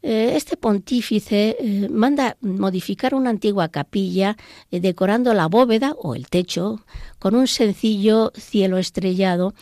Eh, 0.00 0.34
este 0.36 0.56
pontífice 0.56 1.56
eh, 1.58 1.88
manda 1.90 2.36
modificar 2.40 3.16
una 3.16 3.30
antigua 3.30 3.70
capilla 3.70 4.36
decorando 4.70 5.34
la 5.34 5.48
bóveda 5.48 5.96
o 5.98 6.14
el 6.14 6.28
techo 6.28 6.80
con 7.18 7.34
un 7.34 7.48
sencillo 7.48 8.30
cielo 8.36 8.78
estrellado 8.78 9.52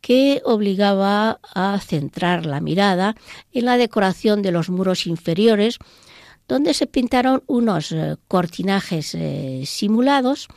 que 0.00 0.40
obligaba 0.46 1.40
a 1.54 1.78
centrar 1.80 2.46
la 2.46 2.60
mirada 2.60 3.16
en 3.52 3.66
la 3.66 3.76
decoración 3.76 4.40
de 4.40 4.50
los 4.50 4.70
muros 4.70 5.06
inferiores, 5.06 5.76
donde 6.48 6.72
se 6.72 6.86
pintaron 6.86 7.42
unos 7.46 7.94
cortinajes 8.28 9.14
simulados 9.68 10.48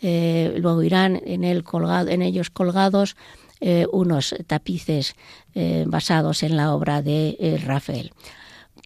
eh, 0.00 0.56
luego 0.58 0.82
irán 0.82 1.20
en, 1.26 1.44
en 1.44 2.22
ellos 2.22 2.50
colgados 2.50 3.16
eh, 3.60 3.86
unos 3.92 4.34
tapices 4.46 5.14
eh, 5.54 5.84
basados 5.86 6.42
en 6.42 6.56
la 6.56 6.74
obra 6.74 7.02
de 7.02 7.60
Rafael. 7.64 8.12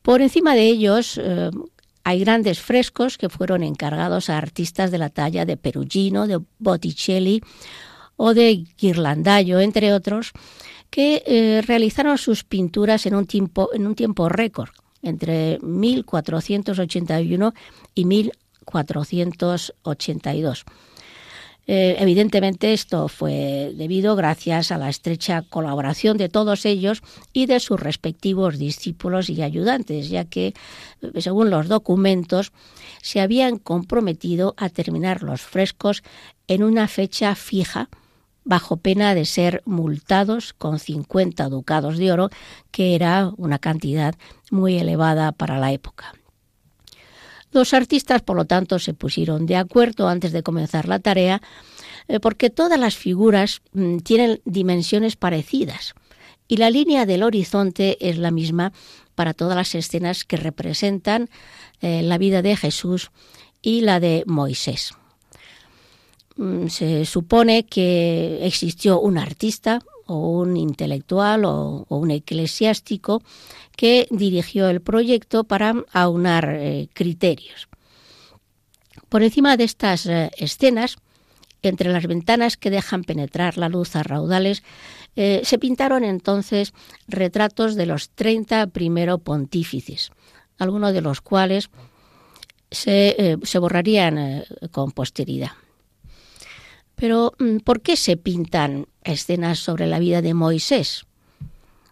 Por 0.02 0.22
encima 0.22 0.54
de 0.54 0.66
ellos 0.66 1.20
hay 2.02 2.20
grandes 2.20 2.60
frescos 2.60 3.16
que 3.16 3.28
fueron 3.28 3.62
encargados 3.62 4.28
a 4.28 4.36
artistas 4.36 4.90
de 4.90 4.98
la 4.98 5.08
talla 5.08 5.44
de 5.46 5.56
Perugino, 5.56 6.26
de 6.26 6.40
Botticelli 6.58 7.40
o 8.16 8.34
de 8.34 8.66
Ghirlandaio, 8.76 9.60
entre 9.60 9.94
otros, 9.94 10.32
que 10.90 11.62
realizaron 11.66 12.18
sus 12.18 12.44
pinturas 12.44 13.06
en 13.06 13.14
un 13.14 13.26
tiempo, 13.26 13.70
en 13.72 13.86
un 13.86 13.94
tiempo 13.94 14.28
récord, 14.28 14.68
entre 15.00 15.58
1481 15.62 17.54
y 17.94 18.04
1482. 18.04 20.66
Eh, 21.66 21.96
evidentemente 21.98 22.74
esto 22.74 23.08
fue 23.08 23.72
debido 23.74 24.16
gracias 24.16 24.70
a 24.70 24.76
la 24.76 24.90
estrecha 24.90 25.42
colaboración 25.42 26.18
de 26.18 26.28
todos 26.28 26.66
ellos 26.66 27.02
y 27.32 27.46
de 27.46 27.58
sus 27.58 27.80
respectivos 27.80 28.58
discípulos 28.58 29.30
y 29.30 29.40
ayudantes, 29.42 30.10
ya 30.10 30.26
que, 30.26 30.48
eh, 30.48 31.20
según 31.20 31.48
los 31.48 31.68
documentos, 31.68 32.52
se 33.02 33.20
habían 33.20 33.58
comprometido 33.58 34.54
a 34.58 34.68
terminar 34.68 35.22
los 35.22 35.40
frescos 35.40 36.02
en 36.48 36.62
una 36.62 36.86
fecha 36.86 37.34
fija, 37.34 37.88
bajo 38.44 38.76
pena 38.76 39.14
de 39.14 39.24
ser 39.24 39.62
multados 39.64 40.52
con 40.52 40.78
50 40.78 41.48
ducados 41.48 41.96
de 41.96 42.12
oro, 42.12 42.28
que 42.70 42.94
era 42.94 43.32
una 43.38 43.58
cantidad 43.58 44.14
muy 44.50 44.76
elevada 44.76 45.32
para 45.32 45.58
la 45.58 45.72
época. 45.72 46.12
Los 47.54 47.72
artistas, 47.72 48.20
por 48.20 48.36
lo 48.36 48.46
tanto, 48.46 48.80
se 48.80 48.94
pusieron 48.94 49.46
de 49.46 49.54
acuerdo 49.54 50.08
antes 50.08 50.32
de 50.32 50.42
comenzar 50.42 50.88
la 50.88 50.98
tarea 50.98 51.40
eh, 52.08 52.18
porque 52.18 52.50
todas 52.50 52.80
las 52.80 52.96
figuras 52.96 53.62
mm, 53.72 53.98
tienen 53.98 54.40
dimensiones 54.44 55.14
parecidas 55.14 55.94
y 56.48 56.56
la 56.56 56.68
línea 56.68 57.06
del 57.06 57.22
horizonte 57.22 57.96
es 58.00 58.18
la 58.18 58.32
misma 58.32 58.72
para 59.14 59.34
todas 59.34 59.54
las 59.54 59.72
escenas 59.76 60.24
que 60.24 60.36
representan 60.36 61.30
eh, 61.80 62.02
la 62.02 62.18
vida 62.18 62.42
de 62.42 62.56
Jesús 62.56 63.12
y 63.62 63.82
la 63.82 64.00
de 64.00 64.24
Moisés. 64.26 64.90
Mm, 66.34 66.66
se 66.66 67.04
supone 67.04 67.66
que 67.66 68.40
existió 68.42 68.98
un 68.98 69.16
artista 69.16 69.78
o 70.06 70.38
un 70.40 70.56
intelectual 70.56 71.44
o, 71.44 71.86
un 71.88 72.10
eclesiástico 72.10 73.22
que 73.76 74.06
dirigió 74.10 74.68
el 74.68 74.80
proyecto 74.80 75.44
para 75.44 75.74
aunar 75.92 76.48
eh, 76.50 76.88
criterios. 76.92 77.68
Por 79.08 79.22
encima 79.22 79.56
de 79.56 79.64
estas 79.64 80.06
eh, 80.06 80.30
escenas, 80.36 80.96
entre 81.62 81.90
las 81.90 82.06
ventanas 82.06 82.56
que 82.56 82.70
dejan 82.70 83.04
penetrar 83.04 83.56
la 83.56 83.68
luz 83.68 83.96
a 83.96 84.02
raudales, 84.02 84.62
eh, 85.16 85.40
se 85.44 85.58
pintaron 85.58 86.04
entonces 86.04 86.74
retratos 87.08 87.74
de 87.74 87.86
los 87.86 88.10
30 88.10 88.66
primeros 88.68 89.20
pontífices, 89.20 90.10
algunos 90.58 90.92
de 90.92 91.00
los 91.00 91.20
cuales 91.20 91.70
se, 92.70 93.38
se 93.42 93.58
borrarían 93.58 94.44
con 94.72 94.90
posteridad. 94.90 95.52
Pero, 96.96 97.32
mm, 97.38 97.58
¿por 97.58 97.80
qué 97.80 97.96
se 97.96 98.16
pintan 98.16 98.86
escenas 99.02 99.58
sobre 99.58 99.86
la 99.86 99.98
vida 99.98 100.22
de 100.22 100.34
Moisés? 100.34 101.04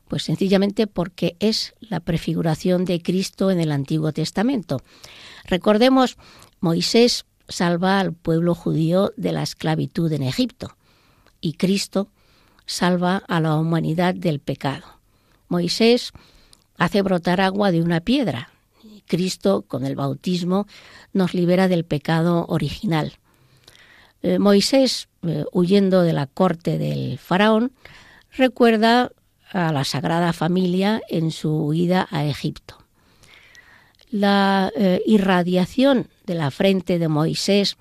Pues 0.09 0.25
sencillamente 0.25 0.87
porque 0.87 1.37
es 1.41 1.75
la 1.81 2.01
prefiguración 2.01 2.85
de 2.85 3.01
Cristo 3.03 3.51
en 3.51 3.61
el 3.61 3.73
Antiguo 3.73 4.12
Testamento. 4.12 4.81
Recordemos, 5.45 6.17
Moisés 6.61 7.25
salva 7.49 7.99
al 7.99 8.12
pueblo 8.12 8.55
judío 8.55 9.12
de 9.17 9.33
la 9.33 9.43
esclavitud 9.43 10.12
en 10.12 10.23
Egipto 10.23 10.77
y 11.41 11.55
Cristo 11.55 12.09
salva 12.67 13.23
a 13.29 13.41
la 13.41 13.57
humanidad 13.57 14.15
del 14.15 14.41
pecado. 14.41 14.87
Moisés 15.49 16.12
hace 16.79 17.03
brotar 17.03 17.41
agua 17.41 17.71
de 17.71 17.83
una 17.83 18.01
piedra. 18.01 18.51
Cristo, 19.07 19.62
con 19.62 19.85
el 19.85 19.97
bautismo, 19.97 20.67
nos 21.12 21.35
libera 21.35 21.69
del 21.69 21.85
pecado 21.85 22.47
original. 22.49 23.19
Eh, 24.23 24.39
Moisés, 24.39 25.09
eh, 25.27 25.45
huyendo 25.53 26.03
de 26.03 26.13
la 26.13 26.27
corte 26.27 26.79
del 26.79 27.19
faraón, 27.19 27.73
recuerda 28.37 29.11
a 29.51 29.73
la 29.73 29.85
Sagrada 29.85 30.33
Familia 30.33 31.03
en 31.09 31.33
su 31.33 31.51
huida 31.51 32.07
a 32.11 32.25
Egipto. 32.25 32.79
La 34.11 34.71
eh, 34.77 35.03
irradiación 35.07 36.09
de 36.25 36.35
la 36.35 36.51
frente 36.51 36.99
de 36.99 37.09
Moisés 37.09 37.77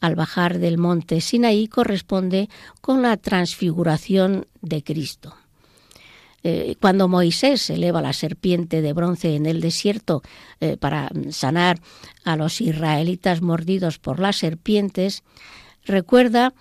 al 0.00 0.16
bajar 0.16 0.58
del 0.58 0.78
monte 0.78 1.20
Sinaí 1.20 1.68
corresponde 1.68 2.48
con 2.80 3.02
la 3.02 3.16
transfiguración 3.16 4.46
de 4.60 4.82
Cristo. 4.82 5.36
cuando 6.78 7.08
Moisés 7.08 7.70
eleva 7.70 8.02
la 8.02 8.12
serpiente 8.12 8.82
de 8.82 8.92
bronce 8.92 9.34
en 9.34 9.46
el 9.46 9.62
desierto 9.62 10.20
para 10.78 11.10
sanar 11.30 11.80
a 12.22 12.36
los 12.36 12.60
israelitas 12.60 13.40
mordidos 13.40 13.98
por 13.98 14.20
las 14.20 14.36
serpientes, 14.36 15.22
recuerda 15.84 16.54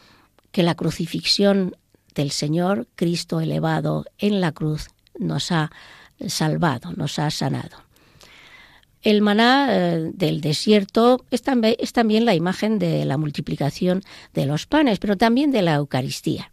que 0.51 0.63
la 0.63 0.75
crucifixión 0.75 1.75
del 2.13 2.31
Señor, 2.31 2.87
Cristo 2.95 3.41
elevado 3.41 4.05
en 4.17 4.39
la 4.39 4.51
cruz, 4.51 4.89
nos 5.17 5.51
ha 5.51 5.71
salvado, 6.27 6.91
nos 6.93 7.19
ha 7.19 7.29
sanado. 7.31 7.77
El 9.01 9.21
maná 9.21 9.67
eh, 9.69 10.11
del 10.13 10.39
desierto 10.39 11.25
es 11.29 11.41
también, 11.41 12.25
la 12.25 12.35
imagen 12.35 12.79
de 12.79 13.03
la 13.03 13.17
multiplicación 13.17 14.01
de 14.33 14.45
los 14.45 14.65
panes, 14.65 14.99
pero 14.99 15.17
también 15.17 15.51
de 15.51 15.61
la 15.61 15.75
Eucaristía. 15.75 16.49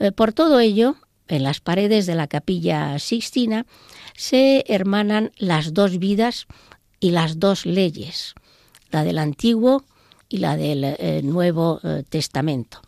Eh, 0.00 0.10
por 0.10 0.32
todo 0.32 0.58
ello, 0.58 0.96
en 1.28 1.44
las 1.44 1.60
paredes 1.60 2.06
de 2.06 2.16
la 2.16 2.26
capilla 2.26 2.98
Sixtina 2.98 3.66
se 4.16 4.64
hermanan 4.66 5.30
las 5.36 5.72
dos 5.72 5.98
vidas 5.98 6.48
y 6.98 7.12
las 7.12 7.38
dos 7.38 7.66
leyes, 7.66 8.34
la 8.90 9.04
del 9.04 9.18
Antiguo 9.18 9.84
y 10.30 10.38
la 10.38 10.56
del 10.56 10.84
eh, 10.84 11.20
Nuevo 11.22 11.80
eh, 11.82 12.04
Testamento. 12.08 12.80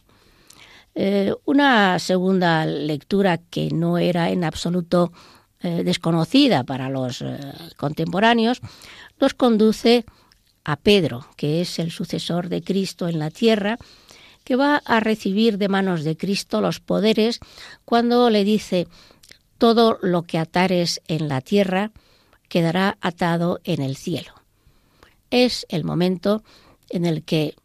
Eh, 0.95 1.35
una 1.45 1.99
segunda 1.99 2.65
lectura 2.65 3.39
que 3.39 3.69
no 3.71 3.99
era 3.99 4.31
en 4.31 4.45
absoluto 4.45 5.13
desconocida 5.63 6.65
para 6.65 6.89
los 6.89 7.25
contemporáneos 7.77 8.61
nos 9.21 9.33
conduce 9.33 10.05
a 10.65 10.75
Pedro, 10.75 11.25
que 11.37 11.61
es 11.61 11.79
el 11.79 11.93
sucesor 11.93 12.49
de 12.49 12.65
Cristo 12.65 13.07
en 13.07 13.21
la 13.21 13.31
tierra, 13.31 13.79
que 14.43 14.57
va 14.57 14.83
a 14.85 14.99
recibir 14.99 15.59
de 15.59 15.69
manos 15.69 16.03
de 16.03 16.17
Cristo 16.17 16.61
los 16.61 16.81
poderes 16.81 17.39
cuando 17.85 18.29
le 18.29 18.43
dice, 18.43 18.89
todo 19.57 19.99
lo 20.03 20.23
que 20.23 20.39
atares 20.39 21.01
en 21.07 21.29
la 21.29 21.41
tierra 21.41 21.93
quedará 22.49 22.99
atado 23.01 23.61
en 23.63 23.83
el 23.83 23.95
cielo. 23.95 24.35
Es 25.31 25.65
el 25.69 25.85
momento 25.85 26.43
en 26.93 27.05
el 27.05 27.25
que 27.25 27.57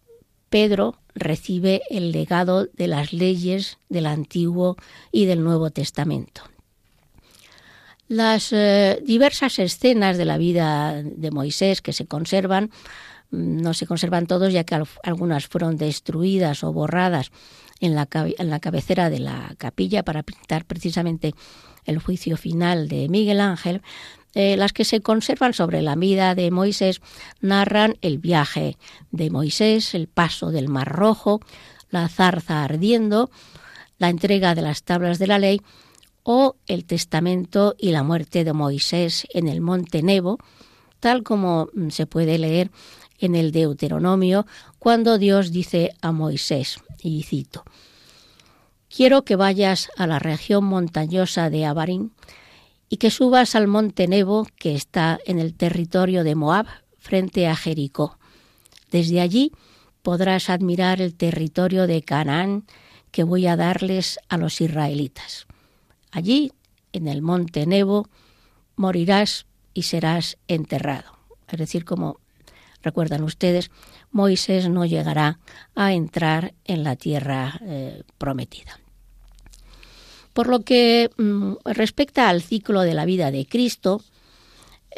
Pedro 0.49 0.95
recibe 1.13 1.81
el 1.89 2.11
legado 2.11 2.65
de 2.65 2.87
las 2.87 3.13
leyes 3.13 3.77
del 3.89 4.05
Antiguo 4.05 4.77
y 5.11 5.25
del 5.25 5.43
Nuevo 5.43 5.69
Testamento. 5.69 6.43
Las 8.07 8.53
eh, 8.53 9.01
diversas 9.05 9.59
escenas 9.59 10.17
de 10.17 10.25
la 10.25 10.37
vida 10.37 11.03
de 11.03 11.31
Moisés 11.31 11.81
que 11.81 11.91
se 11.91 12.05
conservan, 12.05 12.71
mm, 13.31 13.61
no 13.61 13.73
se 13.73 13.85
conservan 13.85 14.27
todos 14.27 14.53
ya 14.53 14.63
que 14.63 14.81
algunas 15.03 15.47
fueron 15.47 15.75
destruidas 15.75 16.63
o 16.63 16.71
borradas 16.71 17.31
en 17.81 17.95
la, 17.95 18.07
en 18.13 18.49
la 18.49 18.59
cabecera 18.59 19.09
de 19.09 19.19
la 19.19 19.53
capilla 19.57 20.03
para 20.03 20.23
pintar 20.23 20.65
precisamente 20.65 21.33
el 21.85 21.99
juicio 21.99 22.37
final 22.37 22.87
de 22.87 23.09
Miguel 23.09 23.41
Ángel, 23.41 23.81
eh, 24.39 24.55
las 24.55 24.71
que 24.71 24.85
se 24.85 25.01
conservan 25.01 25.55
sobre 25.55 25.81
la 25.81 25.95
vida 25.95 26.35
de 26.35 26.51
Moisés 26.51 27.01
narran 27.41 27.97
el 28.03 28.19
viaje 28.19 28.77
de 29.09 29.31
Moisés, 29.31 29.95
el 29.95 30.07
paso 30.07 30.51
del 30.51 30.67
Mar 30.67 30.87
Rojo, 30.87 31.41
la 31.89 32.07
zarza 32.07 32.63
ardiendo, 32.63 33.31
la 33.97 34.09
entrega 34.09 34.53
de 34.53 34.61
las 34.61 34.83
tablas 34.83 35.17
de 35.17 35.25
la 35.25 35.39
ley 35.39 35.63
o 36.21 36.55
el 36.67 36.85
testamento 36.85 37.73
y 37.79 37.89
la 37.89 38.03
muerte 38.03 38.43
de 38.43 38.53
Moisés 38.53 39.25
en 39.33 39.47
el 39.47 39.59
monte 39.59 40.03
Nebo, 40.03 40.37
tal 40.99 41.23
como 41.23 41.69
mm, 41.73 41.89
se 41.89 42.05
puede 42.05 42.37
leer 42.37 42.69
en 43.17 43.33
el 43.33 43.51
Deuteronomio 43.51 44.45
cuando 44.77 45.17
Dios 45.17 45.51
dice 45.51 45.95
a 45.99 46.11
Moisés, 46.11 46.77
y 47.01 47.23
cito, 47.23 47.63
Quiero 48.87 49.23
que 49.25 49.35
vayas 49.35 49.89
a 49.97 50.05
la 50.05 50.19
región 50.19 50.63
montañosa 50.63 51.49
de 51.49 51.65
Abarín 51.65 52.11
y 52.89 52.97
que 52.97 53.11
subas 53.11 53.55
al 53.55 53.67
monte 53.67 54.07
Nebo 54.07 54.47
que 54.57 54.75
está 54.75 55.19
en 55.25 55.39
el 55.39 55.53
territorio 55.53 56.23
de 56.23 56.35
Moab 56.35 56.67
frente 56.97 57.47
a 57.47 57.55
Jericó. 57.55 58.17
Desde 58.91 59.21
allí 59.21 59.51
podrás 60.01 60.49
admirar 60.49 61.01
el 61.01 61.15
territorio 61.15 61.87
de 61.87 62.01
Canaán 62.01 62.65
que 63.11 63.23
voy 63.23 63.47
a 63.47 63.55
darles 63.55 64.19
a 64.29 64.37
los 64.37 64.61
israelitas. 64.61 65.47
Allí, 66.11 66.51
en 66.93 67.07
el 67.07 67.21
monte 67.21 67.65
Nebo, 67.65 68.07
morirás 68.75 69.45
y 69.73 69.83
serás 69.83 70.37
enterrado. 70.47 71.17
Es 71.47 71.59
decir, 71.59 71.83
como 71.85 72.19
recuerdan 72.81 73.23
ustedes, 73.23 73.71
Moisés 74.11 74.69
no 74.69 74.85
llegará 74.85 75.39
a 75.75 75.93
entrar 75.93 76.53
en 76.63 76.83
la 76.83 76.95
tierra 76.95 77.59
eh, 77.63 78.03
prometida. 78.17 78.79
Por 80.37 80.49
lo 80.49 80.59
que 80.59 81.09
mm, 81.17 81.53
respecta 81.65 82.29
al 82.29 82.43
ciclo 82.43 82.81
de 82.81 82.93
la 82.93 83.05
vida 83.05 83.31
de 83.31 83.47
Cristo, 83.47 84.03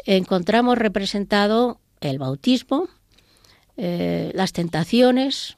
encontramos 0.04 0.76
representado 0.76 1.80
el 2.02 2.18
bautismo, 2.18 2.90
eh, 3.78 4.32
las 4.34 4.52
tentaciones, 4.52 5.56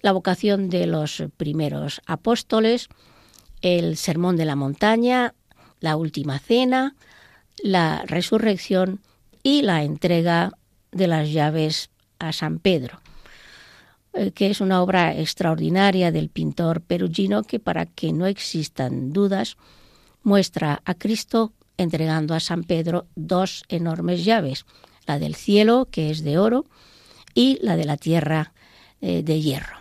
la 0.00 0.12
vocación 0.12 0.70
de 0.70 0.86
los 0.86 1.24
primeros 1.36 2.02
apóstoles, 2.06 2.86
el 3.62 3.96
sermón 3.96 4.36
de 4.36 4.44
la 4.44 4.54
montaña, 4.54 5.34
la 5.80 5.96
última 5.96 6.38
cena, 6.38 6.94
la 7.60 8.04
resurrección 8.06 9.00
y 9.42 9.62
la 9.62 9.82
entrega 9.82 10.52
de 10.92 11.08
las 11.08 11.32
llaves 11.32 11.90
a 12.20 12.32
San 12.32 12.60
Pedro, 12.60 13.00
que 14.34 14.50
es 14.50 14.60
una 14.60 14.82
obra 14.82 15.14
extraordinaria 15.16 16.12
del 16.12 16.28
pintor 16.28 16.80
perugino 16.80 17.42
que 17.42 17.58
para 17.58 17.86
que 17.86 18.12
no 18.12 18.26
existan 18.26 19.12
dudas 19.12 19.56
muestra 20.22 20.82
a 20.84 20.94
Cristo 20.94 21.52
entregando 21.76 22.34
a 22.34 22.40
San 22.40 22.64
Pedro 22.64 23.06
dos 23.14 23.64
enormes 23.68 24.24
llaves, 24.24 24.64
la 25.06 25.18
del 25.18 25.34
cielo, 25.34 25.88
que 25.90 26.10
es 26.10 26.24
de 26.24 26.38
oro, 26.38 26.64
y 27.34 27.58
la 27.62 27.76
de 27.76 27.84
la 27.84 27.96
tierra 27.96 28.52
eh, 29.00 29.22
de 29.22 29.40
hierro. 29.40 29.76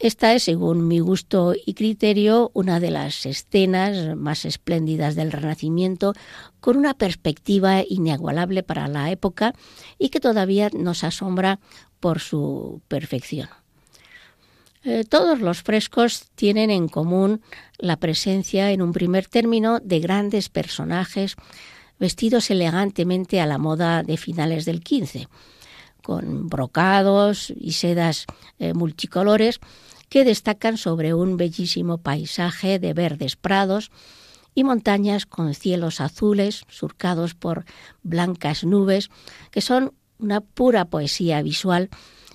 Esta 0.00 0.34
es, 0.34 0.42
según 0.42 0.88
mi 0.88 0.98
gusto 0.98 1.54
y 1.64 1.74
criterio, 1.74 2.50
una 2.52 2.80
de 2.80 2.90
las 2.90 3.24
escenas 3.24 4.16
más 4.16 4.44
espléndidas 4.44 5.14
del 5.14 5.30
Renacimiento, 5.30 6.12
con 6.60 6.76
una 6.76 6.94
perspectiva 6.94 7.82
inigualable 7.88 8.62
para 8.62 8.88
la 8.88 9.10
época 9.10 9.54
y 9.98 10.08
que 10.08 10.20
todavía 10.20 10.68
nos 10.76 11.04
asombra 11.04 11.60
por 12.04 12.20
su 12.20 12.82
perfección. 12.86 13.48
Eh, 14.84 15.04
todos 15.08 15.40
los 15.40 15.62
frescos 15.62 16.26
tienen 16.34 16.70
en 16.70 16.86
común 16.86 17.40
la 17.78 17.96
presencia, 17.96 18.72
en 18.72 18.82
un 18.82 18.92
primer 18.92 19.26
término, 19.26 19.80
de 19.80 20.00
grandes 20.00 20.50
personajes 20.50 21.34
vestidos 21.98 22.50
elegantemente 22.50 23.40
a 23.40 23.46
la 23.46 23.56
moda 23.56 24.02
de 24.02 24.18
finales 24.18 24.66
del 24.66 24.82
XV, 24.86 25.28
con 26.02 26.50
brocados 26.50 27.50
y 27.58 27.72
sedas 27.72 28.26
eh, 28.58 28.74
multicolores 28.74 29.58
que 30.10 30.24
destacan 30.26 30.76
sobre 30.76 31.14
un 31.14 31.38
bellísimo 31.38 31.96
paisaje 31.96 32.78
de 32.78 32.92
verdes 32.92 33.36
prados 33.36 33.90
y 34.54 34.62
montañas 34.62 35.24
con 35.24 35.54
cielos 35.54 36.02
azules 36.02 36.64
surcados 36.68 37.32
por 37.32 37.64
blancas 38.02 38.62
nubes, 38.62 39.08
que 39.50 39.62
son 39.62 39.94
una 40.18 40.40
pura 40.40 40.86
poesía 40.86 41.42
visual 41.42 41.90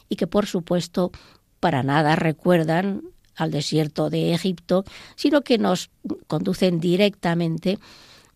y 0.10 0.16
que 0.16 0.28
por 0.28 0.46
supuesto 0.46 1.12
para 1.60 1.84
nada 1.84 2.16
recuerdan 2.16 3.04
al 3.36 3.52
desierto 3.52 4.10
de 4.10 4.34
Egipto, 4.34 4.84
sino 5.16 5.42
que 5.42 5.58
nos 5.58 5.90
conducen 6.28 6.80
directamente 6.80 7.80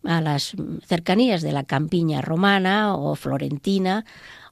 a 0.04 0.20
las 0.20 0.54
cercanías 0.86 1.42
de 1.42 1.52
la 1.52 1.64
campiña 1.64 2.22
romana 2.22 2.94
o 2.94 3.14
florentina 3.16 4.04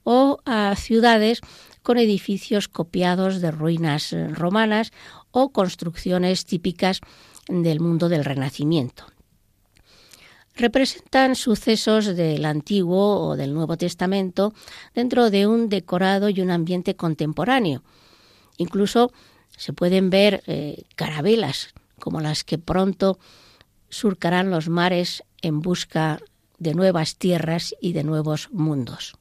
o 0.05 0.39
a 0.45 0.75
ciudades 0.77 1.41
con 1.83 1.99
edificios 1.99 2.69
copiados 2.69 3.41
de 3.41 3.51
ruinas 3.51 4.15
romanas 4.33 4.93
o 5.31 5.51
construcciones 5.51 6.45
típicas 6.45 7.01
del 7.49 7.81
mundo 7.81 8.09
del 8.09 8.25
Renacimiento. 8.25 9.07
Representan 10.55 11.35
sucesos 11.35 12.15
del 12.15 12.45
Antiguo 12.45 13.27
o 13.27 13.37
del 13.37 13.55
Nuevo 13.55 13.77
Testamento 13.77 14.53
dentro 14.95 15.31
de 15.31 15.47
un 15.47 15.69
decorado 15.69 16.29
y 16.29 16.41
un 16.41 16.51
ambiente 16.51 16.95
contemporáneo. 16.95 17.83
Incluso 18.59 19.13
se 19.57 19.73
pueden 19.73 20.11
ver 20.11 20.43
eh, 20.47 20.85
carabelas 20.95 21.75
como 21.99 22.21
las 22.21 22.45
que 22.45 22.59
pronto 22.59 23.19
surcarán 23.89 24.51
los 24.51 24.69
mares 24.69 25.23
en 25.41 25.61
busca 25.61 26.21
de 26.59 26.75
nuevas 26.75 27.17
tierras 27.17 27.75
y 27.81 27.93
de 27.93 28.05
nuevos 28.05 28.49
mundos. 28.53 29.15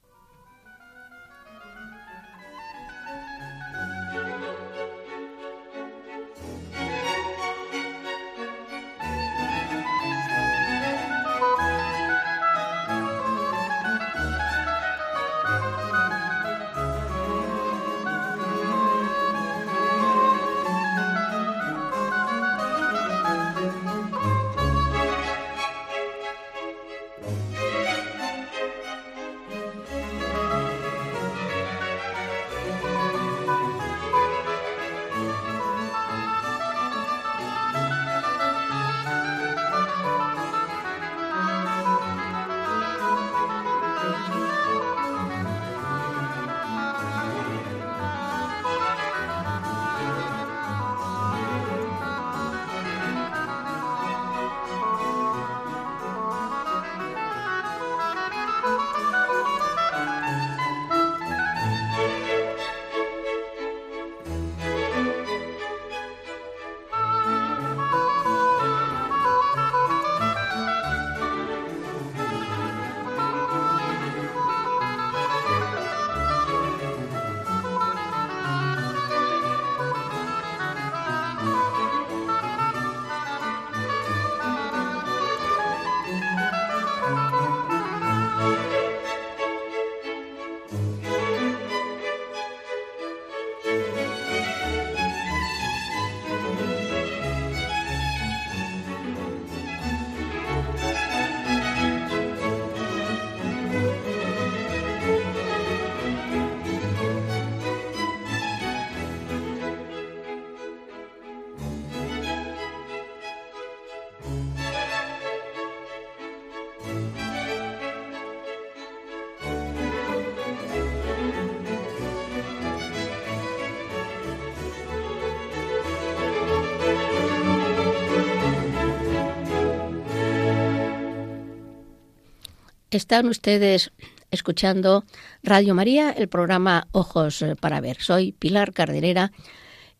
Están 132.92 133.28
ustedes 133.28 133.94
escuchando 134.32 135.06
Radio 135.44 135.74
María, 135.74 136.12
el 136.12 136.28
programa 136.28 136.90
Ojos 136.92 137.42
para 137.62 137.80
Ver. 137.80 138.02
Soy 138.02 138.34
Pilar 138.34 138.74
Cardenera 138.74 139.32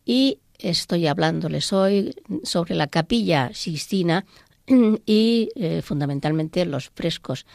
y 0.04 0.40
estoy 0.60 1.08
hablándoles 1.08 1.72
hoy 1.72 2.14
sobre 2.44 2.76
la 2.76 2.88
capilla 2.88 3.52
Sixtina 3.54 4.26
y 5.06 5.52
eh, 5.56 5.82
fundamentalmente 5.82 6.66
los 6.66 6.90
frescos 6.94 7.46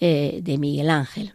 eh, 0.00 0.40
de 0.42 0.56
Miguel 0.56 0.88
Ángel. 0.88 1.34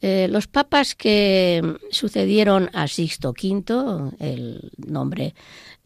Eh, 0.00 0.28
los 0.28 0.46
papas 0.46 0.94
que 0.94 1.62
sucedieron 1.90 2.68
a 2.74 2.88
Sixto 2.88 3.30
V, 3.30 4.12
el 4.18 4.70
nombre 4.76 5.34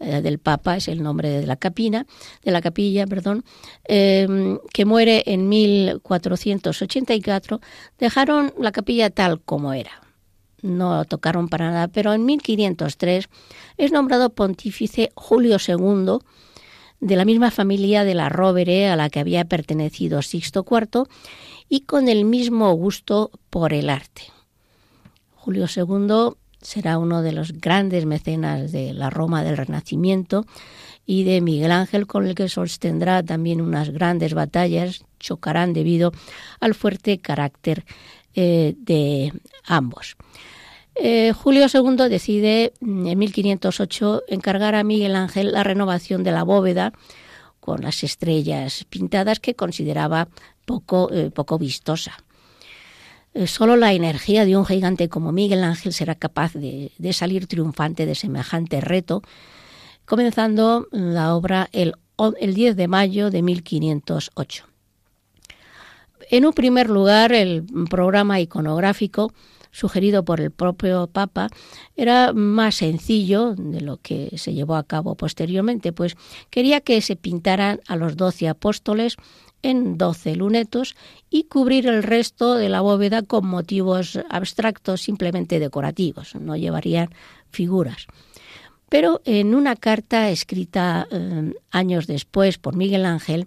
eh, 0.00 0.22
del 0.22 0.38
Papa 0.38 0.76
es 0.76 0.88
el 0.88 1.02
nombre 1.02 1.28
de 1.28 1.46
la 1.46 1.56
capina, 1.56 2.06
de 2.44 2.50
la 2.50 2.60
capilla, 2.60 3.06
perdón, 3.06 3.44
em, 3.84 4.58
que 4.72 4.84
muere 4.84 5.22
en 5.26 5.48
1484, 5.48 7.60
dejaron 7.98 8.52
la 8.58 8.72
capilla 8.72 9.10
tal 9.10 9.40
como 9.40 9.72
era. 9.72 10.02
No 10.62 11.04
tocaron 11.04 11.48
para 11.48 11.70
nada, 11.70 11.88
pero 11.88 12.12
en 12.12 12.24
1503 12.24 13.28
es 13.76 13.92
nombrado 13.92 14.30
pontífice 14.30 15.10
Julio 15.14 15.58
II, 15.64 16.18
de 17.00 17.16
la 17.16 17.24
misma 17.24 17.50
familia 17.50 18.04
de 18.04 18.14
la 18.14 18.28
Rovere 18.28 18.88
a 18.88 18.96
la 18.96 19.08
que 19.08 19.20
había 19.20 19.44
pertenecido 19.44 20.22
Sixto 20.22 20.64
IV, 20.68 21.04
y 21.68 21.80
con 21.80 22.08
el 22.08 22.24
mismo 22.24 22.72
gusto 22.72 23.30
por 23.50 23.72
el 23.72 23.90
arte. 23.90 24.22
Julio 25.34 25.66
II 25.74 26.36
será 26.60 26.98
uno 26.98 27.22
de 27.22 27.32
los 27.32 27.52
grandes 27.52 28.06
mecenas 28.06 28.72
de 28.72 28.92
la 28.92 29.10
Roma 29.10 29.44
del 29.44 29.56
Renacimiento 29.56 30.44
y 31.06 31.24
de 31.24 31.40
Miguel 31.40 31.72
Ángel, 31.72 32.06
con 32.06 32.26
el 32.26 32.34
que 32.34 32.48
sostendrá 32.48 33.22
también 33.22 33.60
unas 33.60 33.90
grandes 33.90 34.34
batallas, 34.34 35.04
chocarán 35.18 35.72
debido 35.72 36.12
al 36.60 36.74
fuerte 36.74 37.18
carácter 37.18 37.84
eh, 38.34 38.74
de 38.76 39.32
ambos. 39.64 40.16
Eh, 40.94 41.32
Julio 41.32 41.66
II 41.72 42.08
decide 42.08 42.72
en 42.80 43.18
1508 43.18 44.24
encargar 44.28 44.74
a 44.74 44.84
Miguel 44.84 45.14
Ángel 45.16 45.52
la 45.52 45.62
renovación 45.62 46.24
de 46.24 46.32
la 46.32 46.42
bóveda 46.42 46.92
con 47.68 47.82
las 47.82 48.02
estrellas 48.02 48.86
pintadas 48.88 49.40
que 49.40 49.54
consideraba 49.54 50.28
poco, 50.64 51.12
eh, 51.12 51.30
poco 51.30 51.58
vistosa. 51.58 52.16
Eh, 53.34 53.46
solo 53.46 53.76
la 53.76 53.92
energía 53.92 54.46
de 54.46 54.56
un 54.56 54.64
gigante 54.64 55.10
como 55.10 55.32
Miguel 55.32 55.62
Ángel 55.62 55.92
será 55.92 56.14
capaz 56.14 56.54
de, 56.54 56.90
salir 57.12 57.46
triunfante 57.46 58.06
de 58.06 58.14
semejante 58.14 58.80
reto, 58.80 59.20
comenzando 60.06 60.86
la 60.92 61.34
obra 61.34 61.68
el, 61.72 61.92
el 62.40 62.54
10 62.54 62.74
de 62.74 62.88
mayo 62.88 63.28
de 63.28 63.42
1508. 63.42 64.64
En 66.30 66.46
un 66.46 66.54
primer 66.54 66.88
lugar, 66.88 67.34
el 67.34 67.66
programa 67.90 68.40
iconográfico 68.40 69.30
sugerido 69.70 70.24
por 70.24 70.40
el 70.40 70.50
propio 70.50 71.06
Papa 71.06 71.48
era 71.96 72.32
más 72.32 72.76
sencillo 72.76 73.54
de 73.54 73.80
lo 73.80 73.98
que 73.98 74.36
se 74.36 74.54
llevó 74.54 74.76
a 74.76 74.84
cabo 74.84 75.14
posteriormente, 75.14 75.92
pues 75.92 76.16
quería 76.50 76.80
que 76.80 77.00
se 77.00 77.16
pintaran 77.16 77.80
a 77.86 77.96
los 77.96 78.16
doce 78.16 78.48
apóstoles 78.48 79.16
en 79.62 79.98
doce 79.98 80.36
lunetos 80.36 80.94
y 81.30 81.44
cubrir 81.44 81.86
el 81.86 82.02
resto 82.02 82.54
de 82.54 82.68
la 82.68 82.80
bóveda 82.80 83.22
con 83.22 83.46
motivos 83.46 84.18
abstractos 84.30 85.02
simplemente 85.02 85.58
decorativos, 85.58 86.34
no 86.36 86.56
llevarían 86.56 87.10
figuras. 87.50 88.06
Pero 88.88 89.20
en 89.24 89.54
una 89.54 89.76
carta 89.76 90.30
escrita 90.30 91.06
eh, 91.10 91.52
años 91.70 92.06
después 92.06 92.58
por 92.58 92.74
Miguel 92.74 93.04
Ángel, 93.04 93.46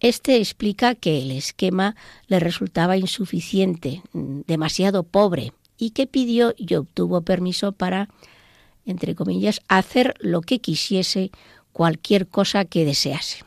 este 0.00 0.36
explica 0.36 0.94
que 0.94 1.22
el 1.22 1.30
esquema 1.30 1.96
le 2.26 2.40
resultaba 2.40 2.96
insuficiente, 2.96 4.02
demasiado 4.12 5.02
pobre, 5.02 5.52
y 5.78 5.90
que 5.90 6.06
pidió 6.06 6.54
y 6.56 6.74
obtuvo 6.74 7.22
permiso 7.22 7.72
para, 7.72 8.08
entre 8.84 9.14
comillas, 9.14 9.60
hacer 9.68 10.14
lo 10.20 10.40
que 10.40 10.60
quisiese, 10.60 11.30
cualquier 11.72 12.26
cosa 12.26 12.64
que 12.64 12.84
desease. 12.84 13.44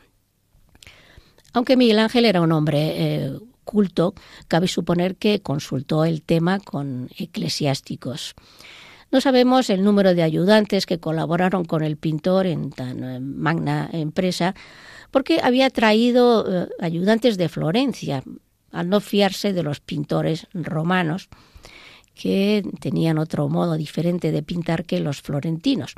Aunque 1.52 1.76
Miguel 1.76 1.98
Ángel 1.98 2.24
era 2.24 2.40
un 2.40 2.52
hombre 2.52 2.92
eh, 2.96 3.38
culto, 3.64 4.14
cabe 4.46 4.68
suponer 4.68 5.16
que 5.16 5.42
consultó 5.42 6.04
el 6.04 6.22
tema 6.22 6.60
con 6.60 7.08
eclesiásticos. 7.18 8.34
No 9.10 9.20
sabemos 9.20 9.70
el 9.70 9.82
número 9.82 10.14
de 10.14 10.22
ayudantes 10.22 10.86
que 10.86 11.00
colaboraron 11.00 11.64
con 11.64 11.82
el 11.82 11.96
pintor 11.96 12.46
en 12.46 12.70
tan 12.70 13.02
eh, 13.02 13.18
magna 13.20 13.88
empresa, 13.92 14.54
porque 15.10 15.40
había 15.42 15.70
traído 15.70 16.44
eh, 16.46 16.68
ayudantes 16.80 17.36
de 17.38 17.48
Florencia, 17.48 18.22
al 18.70 18.88
no 18.88 19.00
fiarse 19.00 19.52
de 19.52 19.62
los 19.62 19.80
pintores 19.80 20.46
romanos, 20.54 21.28
que 22.14 22.62
tenían 22.80 23.18
otro 23.18 23.48
modo 23.48 23.76
diferente 23.76 24.30
de 24.30 24.42
pintar 24.42 24.84
que 24.84 25.00
los 25.00 25.22
florentinos. 25.22 25.94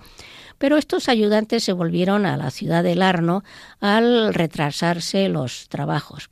Pero 0.59 0.77
estos 0.77 1.09
ayudantes 1.09 1.65
se 1.65 1.73
volvieron 1.73 2.27
a 2.27 2.37
la 2.37 2.51
ciudad 2.51 2.85
del 2.85 3.03
Arno 3.03 3.43
al 3.81 4.33
retrasarse 4.33 5.29
los 5.29 5.69
trabajos 5.69 6.29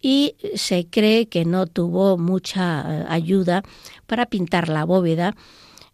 y 0.00 0.36
se 0.54 0.86
cree 0.86 1.28
que 1.28 1.44
no 1.44 1.66
tuvo 1.66 2.16
mucha 2.16 2.80
eh, 2.80 3.04
ayuda 3.08 3.62
para 4.06 4.26
pintar 4.26 4.68
la 4.68 4.84
bóveda 4.84 5.36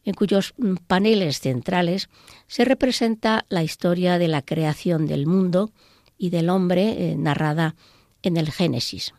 en 0.04 0.14
cuyos 0.14 0.54
paneles 0.86 1.40
centrales 1.40 2.08
se 2.46 2.64
representa 2.64 3.44
la 3.48 3.64
historia 3.64 4.18
de 4.18 4.28
la 4.28 4.42
creación 4.42 5.06
del 5.06 5.26
mundo 5.26 5.72
y 6.18 6.30
del 6.30 6.50
hombre 6.50 7.10
eh, 7.10 7.16
narrada 7.16 7.74
en 8.22 8.36
el 8.36 8.50
Génesis. 8.50 9.12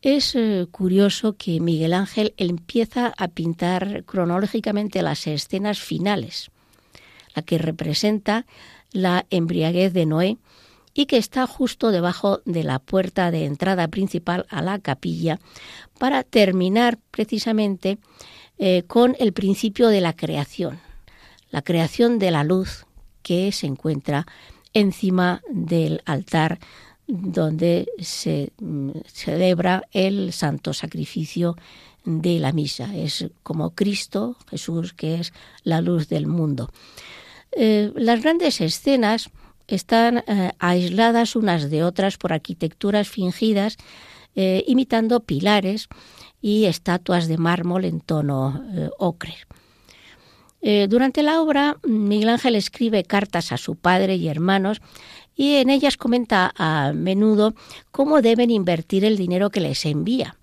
Es 0.00 0.36
eh, 0.36 0.66
curioso 0.70 1.36
que 1.36 1.60
Miguel 1.60 1.92
Ángel 1.92 2.32
empieza 2.36 3.12
a 3.16 3.28
pintar 3.28 4.04
cronológicamente 4.04 5.02
las 5.02 5.26
escenas 5.26 5.80
finales, 5.80 6.50
la 7.34 7.42
que 7.42 7.58
representa 7.58 8.46
la 8.92 9.26
embriaguez 9.30 9.92
de 9.92 10.06
Noé 10.06 10.38
y 10.94 11.06
que 11.06 11.16
está 11.16 11.46
justo 11.46 11.90
debajo 11.90 12.40
de 12.44 12.64
la 12.64 12.78
puerta 12.78 13.30
de 13.30 13.44
entrada 13.44 13.88
principal 13.88 14.46
a 14.50 14.62
la 14.62 14.78
capilla, 14.78 15.38
para 15.98 16.22
terminar 16.22 16.98
precisamente 17.10 17.98
eh, 18.58 18.82
con 18.86 19.16
el 19.18 19.32
principio 19.32 19.88
de 19.88 20.00
la 20.00 20.14
creación, 20.14 20.80
la 21.50 21.62
creación 21.62 22.18
de 22.18 22.30
la 22.30 22.44
luz 22.44 22.86
que 23.22 23.52
se 23.52 23.66
encuentra 23.66 24.26
encima 24.74 25.42
del 25.50 26.02
altar 26.04 26.58
donde 27.08 27.88
se 28.00 28.52
mm, 28.60 28.90
celebra 29.06 29.82
el 29.92 30.32
santo 30.32 30.74
sacrificio 30.74 31.56
de 32.04 32.38
la 32.38 32.52
misa. 32.52 32.94
Es 32.94 33.26
como 33.42 33.70
Cristo, 33.74 34.36
Jesús, 34.50 34.92
que 34.92 35.16
es 35.16 35.32
la 35.64 35.80
luz 35.80 36.08
del 36.08 36.26
mundo. 36.26 36.70
Eh, 37.52 37.92
las 37.96 38.22
grandes 38.22 38.60
escenas 38.60 39.30
están 39.66 40.18
eh, 40.26 40.52
aisladas 40.58 41.34
unas 41.34 41.70
de 41.70 41.82
otras 41.82 42.18
por 42.18 42.32
arquitecturas 42.32 43.08
fingidas, 43.08 43.76
eh, 44.36 44.64
imitando 44.66 45.20
pilares 45.20 45.88
y 46.40 46.66
estatuas 46.66 47.26
de 47.26 47.38
mármol 47.38 47.84
en 47.84 48.00
tono 48.00 48.62
ocre. 48.98 49.34
Durante 50.60 51.22
la 51.22 51.40
obra, 51.40 51.76
Miguel 51.84 52.30
Ángel 52.30 52.56
escribe 52.56 53.04
cartas 53.04 53.52
a 53.52 53.56
su 53.56 53.76
padre 53.76 54.16
y 54.16 54.28
hermanos 54.28 54.80
y 55.36 55.56
en 55.56 55.70
ellas 55.70 55.96
comenta 55.96 56.52
a 56.56 56.92
menudo 56.92 57.54
cómo 57.92 58.20
deben 58.20 58.50
invertir 58.50 59.04
el 59.04 59.16
dinero 59.16 59.50
que 59.50 59.60
les 59.60 59.86
envía 59.86 60.36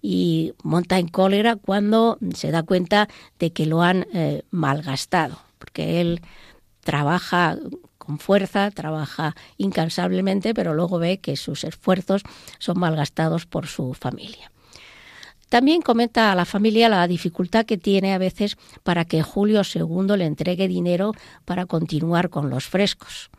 y 0.00 0.54
monta 0.62 0.98
en 0.98 1.08
cólera 1.08 1.56
cuando 1.56 2.18
se 2.34 2.50
da 2.50 2.62
cuenta 2.62 3.08
de 3.38 3.52
que 3.52 3.66
lo 3.66 3.82
han 3.82 4.06
eh, 4.14 4.42
malgastado, 4.50 5.38
porque 5.58 6.00
él 6.00 6.22
trabaja 6.80 7.58
con 7.98 8.18
fuerza, 8.18 8.70
trabaja 8.70 9.34
incansablemente, 9.58 10.54
pero 10.54 10.72
luego 10.72 10.98
ve 10.98 11.18
que 11.18 11.36
sus 11.36 11.64
esfuerzos 11.64 12.22
son 12.58 12.78
malgastados 12.78 13.44
por 13.44 13.66
su 13.66 13.92
familia. 13.92 14.50
También 15.48 15.80
comenta 15.80 16.30
a 16.30 16.34
la 16.34 16.44
familia 16.44 16.88
la 16.88 17.06
dificultad 17.06 17.64
que 17.64 17.78
tiene 17.78 18.12
a 18.12 18.18
veces 18.18 18.56
para 18.82 19.04
que 19.04 19.22
Julio 19.22 19.62
II 19.62 20.16
le 20.16 20.26
entregue 20.26 20.68
dinero 20.68 21.14
para 21.44 21.64
continuar 21.64 22.28
con 22.28 22.50
los 22.50 22.66
frescos. 22.66 23.30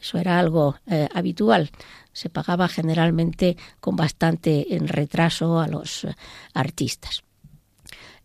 Eso 0.00 0.18
era 0.18 0.38
algo 0.38 0.76
eh, 0.86 1.08
habitual. 1.14 1.70
Se 2.12 2.28
pagaba 2.28 2.68
generalmente 2.68 3.56
con 3.80 3.96
bastante 3.96 4.66
retraso 4.80 5.60
a 5.60 5.68
los 5.68 6.04
eh, 6.04 6.14
artistas. 6.52 7.22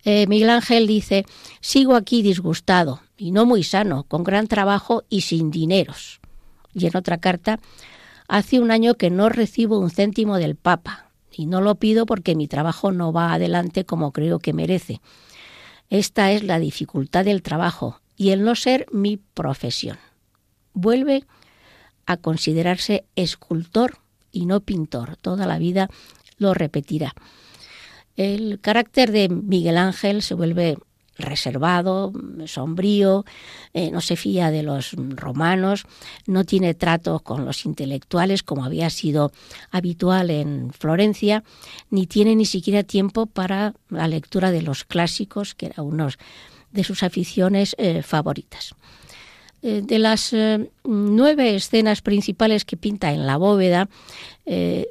Eh, 0.04 0.26
Miguel 0.28 0.50
Ángel 0.50 0.88
dice, 0.88 1.26
sigo 1.62 1.96
aquí 1.96 2.22
disgustado 2.22 3.02
y 3.16 3.32
no 3.32 3.46
muy 3.46 3.64
sano, 3.64 4.04
con 4.04 4.24
gran 4.24 4.48
trabajo 4.48 5.04
y 5.10 5.22
sin 5.22 5.52
dineros. 5.52 6.20
Y 6.74 6.88
en 6.88 6.98
otra 6.98 7.18
carta, 7.20 7.60
hace 8.28 8.60
un 8.60 8.72
año 8.72 8.96
que 8.96 9.10
no 9.10 9.30
recibo 9.30 9.80
un 9.80 9.92
céntimo 9.92 10.38
del 10.38 10.56
Papa 10.56 11.09
y 11.40 11.46
no 11.46 11.62
lo 11.62 11.76
pido 11.76 12.06
porque 12.06 12.36
mi 12.36 12.50
trabajo 12.50 12.92
no 12.92 13.14
va 13.14 13.32
adelante 13.32 13.86
como 13.86 14.12
creo 14.12 14.40
que 14.40 14.52
merece. 14.52 15.00
Esta 15.90 16.34
es 16.34 16.44
la 16.44 16.60
dificultad 16.60 17.24
del 17.24 17.44
trabajo 17.44 18.02
y 18.18 18.32
el 18.32 18.44
no 18.44 18.56
ser 18.56 18.88
mi 18.92 19.16
profesión. 19.16 19.98
Vuelve 20.74 21.24
a 22.06 22.18
considerarse 22.18 23.06
escultor 23.16 24.00
y 24.34 24.48
no 24.48 24.60
pintor. 24.60 25.16
Toda 25.16 25.48
la 25.48 25.60
vida 25.60 25.90
lo 26.40 26.54
repetirá. 26.54 27.14
El 28.18 28.60
carácter 28.60 29.14
de 29.14 29.30
Miguel 29.30 29.78
Ángel 29.78 30.22
se 30.24 30.34
vuelve 30.34 30.78
reservado, 31.20 32.12
sombrío, 32.46 33.26
eh, 33.74 33.92
no 33.92 34.02
se 34.02 34.16
fía 34.16 34.52
de 34.52 34.64
los 34.64 34.94
romanos, 34.94 35.86
no 36.26 36.44
tiene 36.44 36.74
trato 36.74 37.20
con 37.20 37.46
los 37.46 37.66
intelectuales 37.66 38.42
como 38.44 38.66
había 38.66 38.90
sido 38.90 39.32
habitual 39.70 40.32
en 40.32 40.72
Florencia, 40.72 41.44
ni 41.90 42.08
tiene 42.08 42.36
ni 42.36 42.46
siquiera 42.46 42.84
tiempo 42.84 43.26
para 43.26 43.74
la 43.90 44.08
lectura 44.08 44.52
de 44.52 44.62
los 44.62 44.84
clásicos, 44.84 45.56
que 45.56 45.68
era 45.68 45.84
uno 45.84 46.08
de 46.72 46.84
sus 46.84 47.04
aficiones 47.04 47.76
eh, 47.78 48.02
favoritas. 48.02 48.74
Eh, 49.62 49.82
de 49.84 50.00
las 50.00 50.34
nueve 50.86 51.56
escenas 51.56 52.02
principales 52.02 52.64
que 52.64 52.78
pinta 52.78 53.12
en 53.12 53.28
la 53.28 53.36
bóveda, 53.36 53.90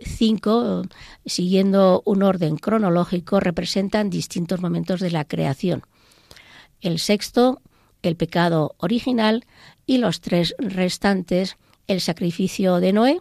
cinco, 0.03 0.83
siguiendo 1.27 2.03
un 2.05 2.23
orden 2.23 2.59
cronológico, 2.59 3.41
representan 3.41 4.09
distintos 4.09 4.61
momentos 4.61 5.01
de 5.01 5.11
la 5.11 5.25
creación 5.25 5.83
el 6.81 6.99
sexto, 6.99 7.61
el 8.03 8.17
pecado 8.17 8.75
original, 8.79 9.45
y 9.87 9.99
los 9.99 10.21
tres 10.21 10.55
restantes, 10.59 11.57
el 11.87 12.01
sacrificio 12.01 12.81
de 12.81 12.93
Noé, 12.93 13.21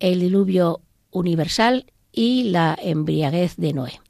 el 0.00 0.20
diluvio 0.20 0.80
universal 1.10 1.86
y 2.12 2.44
la 2.44 2.76
embriaguez 2.80 3.56
de 3.56 3.72
Noé. 3.72 4.00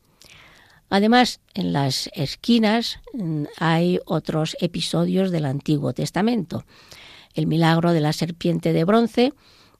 Además, 0.91 1.41
en 1.55 1.73
las 1.73 2.09
esquinas 2.15 3.01
mm, 3.13 3.45
hay 3.59 4.01
otros 4.07 4.57
episodios 4.61 5.31
del 5.31 5.45
Antiguo 5.45 5.93
Testamento. 5.93 6.65
El 7.35 7.47
milagro 7.47 7.93
de 7.93 8.01
la 8.01 8.13
serpiente 8.13 8.73
de 8.73 8.85
bronce, 8.85 9.33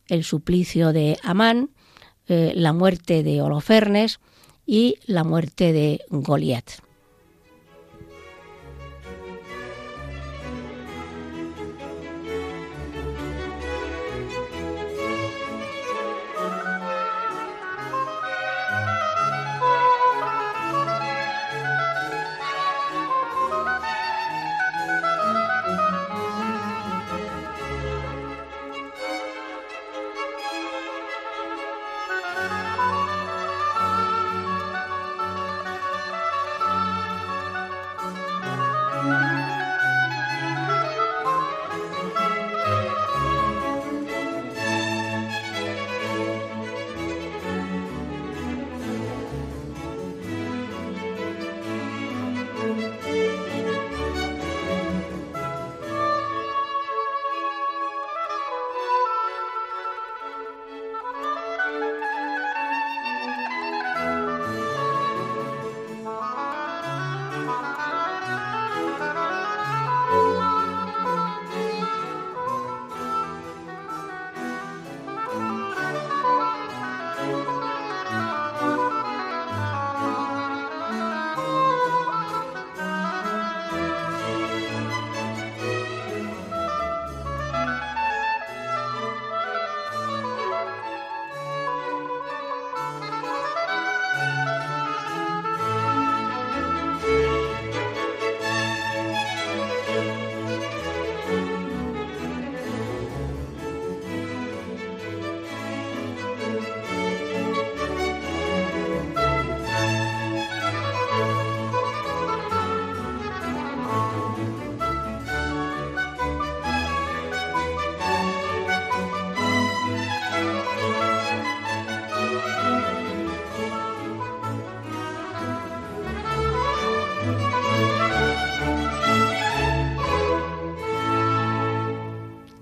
el 0.07 0.25
suplicio 0.25 0.93
de 0.93 1.19
Amán, 1.23 1.71
eh, 2.27 2.53
la 2.55 2.73
muerte 2.73 3.23
de 3.23 3.41
Holofernes 3.41 4.21
y 4.67 4.97
la 5.07 5.25
muerte 5.25 5.73
de 5.73 6.03
Goliat. 6.11 6.88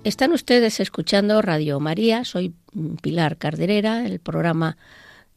Están 0.07 0.31
ustedes 0.31 0.79
escuchando 0.79 1.41
Radio 1.41 1.81
María, 1.81 2.23
soy 2.23 2.53
Pilar 3.01 3.35
Carderera, 3.35 4.05
el 4.05 4.21
programa 4.21 4.77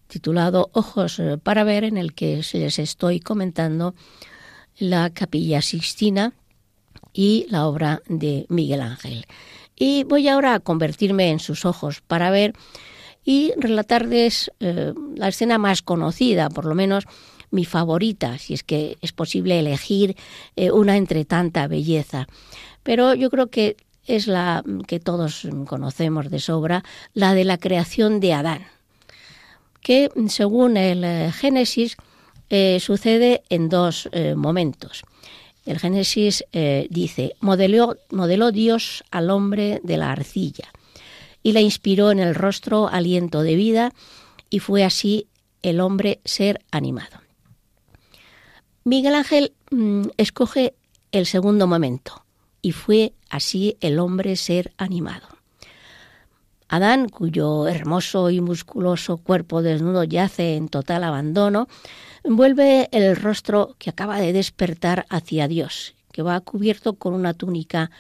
titulado 0.07 0.71
Ojos 0.73 1.19
eh, 1.19 1.39
para 1.43 1.65
ver, 1.65 1.83
en 1.83 1.97
el 1.97 2.15
que 2.15 2.41
les 2.53 2.79
estoy 2.79 3.19
comentando 3.19 3.97
la 4.79 5.11
Capilla 5.11 5.61
Sixtina 5.61 6.35
y 7.13 7.47
la 7.51 7.67
obra 7.67 8.01
de 8.07 8.47
Miguel 8.49 8.83
Ángel. 8.83 9.27
Y 9.75 10.05
voy 10.05 10.29
ahora 10.29 10.55
a 10.55 10.61
convertirme 10.61 11.31
en 11.31 11.41
sus 11.41 11.65
ojos 11.65 12.01
para 12.01 12.31
ver 12.31 12.53
y 13.25 13.53
relatarles 13.57 14.53
eh, 14.61 14.95
la 15.17 15.27
escena 15.27 15.59
más 15.59 15.83
conocida, 15.83 16.49
por 16.49 16.65
lo 16.65 16.77
menos 16.77 17.07
mi 17.51 17.65
favorita, 17.65 18.39
si 18.39 18.55
es 18.55 18.63
que 18.63 18.99
es 19.01 19.11
posible 19.11 19.59
elegir 19.59 20.17
eh, 20.55 20.71
una 20.71 20.97
entre 20.97 21.25
tanta 21.25 21.67
belleza. 21.67 22.29
Pero 22.85 23.15
yo 23.15 23.31
creo 23.31 23.49
que 23.49 23.77
es 24.07 24.27
la 24.27 24.65
que 24.87 25.01
todos 25.01 25.47
conocemos 25.67 26.31
de 26.31 26.41
sobra, 26.41 26.85
la 27.15 27.35
de 27.35 27.45
la 27.45 27.59
creación 27.59 28.21
de 28.21 28.33
Adán, 28.33 28.67
que 29.83 30.11
según 30.29 30.77
el 30.77 31.05
eh, 31.05 31.33
Génesis 31.33 31.97
eh, 32.49 32.79
sucede 32.81 33.43
en 33.49 33.69
dos 33.69 34.09
eh, 34.13 34.35
momentos. 34.35 35.03
El 35.67 35.79
Génesis 35.79 36.43
dice, 36.89 37.37
modeló, 37.41 37.97
Dios 38.51 39.05
al 39.11 39.31
hombre 39.31 39.81
de 39.85 39.99
la 39.99 40.11
arcilla 40.11 40.73
y 41.43 41.53
le 41.53 41.61
inspiró 41.61 42.11
en 42.11 42.19
el 42.19 42.35
rostro 42.35 42.89
aliento 42.89 43.43
de 43.43 43.55
vida 43.55 43.93
y 44.49 44.59
fue 44.59 44.85
así 44.85 45.29
el 45.63 45.81
hombre 45.81 46.21
ser 46.25 46.65
animado. 46.71 47.21
Miguel 48.85 49.15
Ángel 49.15 49.53
mm, 49.71 50.07
escoge 50.17 50.75
el 51.13 51.27
segundo 51.27 51.67
momento, 51.67 52.25
y 52.63 52.73
fue 52.73 53.13
así 53.29 53.77
el 53.81 53.99
hombre 53.99 54.37
ser 54.37 54.73
animado. 54.77 55.29
Adán, 56.69 57.09
cuyo 57.09 57.67
hermoso 57.67 58.31
y 58.31 58.41
musculoso 58.41 59.17
cuerpo 59.17 59.61
desnudo 59.61 60.05
yace 60.05 60.55
en 60.55 60.69
total 60.69 61.03
abandono, 61.03 61.67
vuelve 62.23 62.89
el 62.93 63.17
rostro 63.17 63.75
que 63.79 63.91
acaba 63.91 64.21
de 64.21 64.33
despertar 64.33 65.05
hacia 65.11 65.49
Dios, 65.49 65.95
que 66.13 66.23
va 66.23 66.41
cubierto 66.41 66.93
con 66.93 67.15
una 67.15 67.35
túnica 67.35 67.91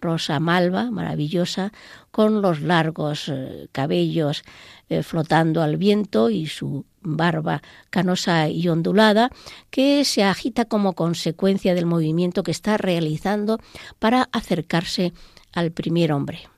rosa 0.00 0.40
malva, 0.40 0.90
maravillosa, 0.90 1.72
con 2.10 2.42
los 2.42 2.60
largos 2.60 3.28
eh, 3.28 3.68
cabellos 3.72 4.44
eh, 4.88 5.02
flotando 5.02 5.62
al 5.62 5.76
viento 5.76 6.30
y 6.30 6.46
su 6.46 6.84
barba 7.00 7.62
canosa 7.90 8.48
y 8.48 8.68
ondulada, 8.68 9.30
que 9.70 10.04
se 10.04 10.24
agita 10.24 10.64
como 10.64 10.94
consecuencia 10.94 11.74
del 11.74 11.86
movimiento 11.86 12.42
que 12.42 12.50
está 12.50 12.76
realizando 12.76 13.58
para 13.98 14.28
acercarse 14.32 15.12
al 15.52 15.70
primer 15.72 16.12
hombre. 16.12 16.48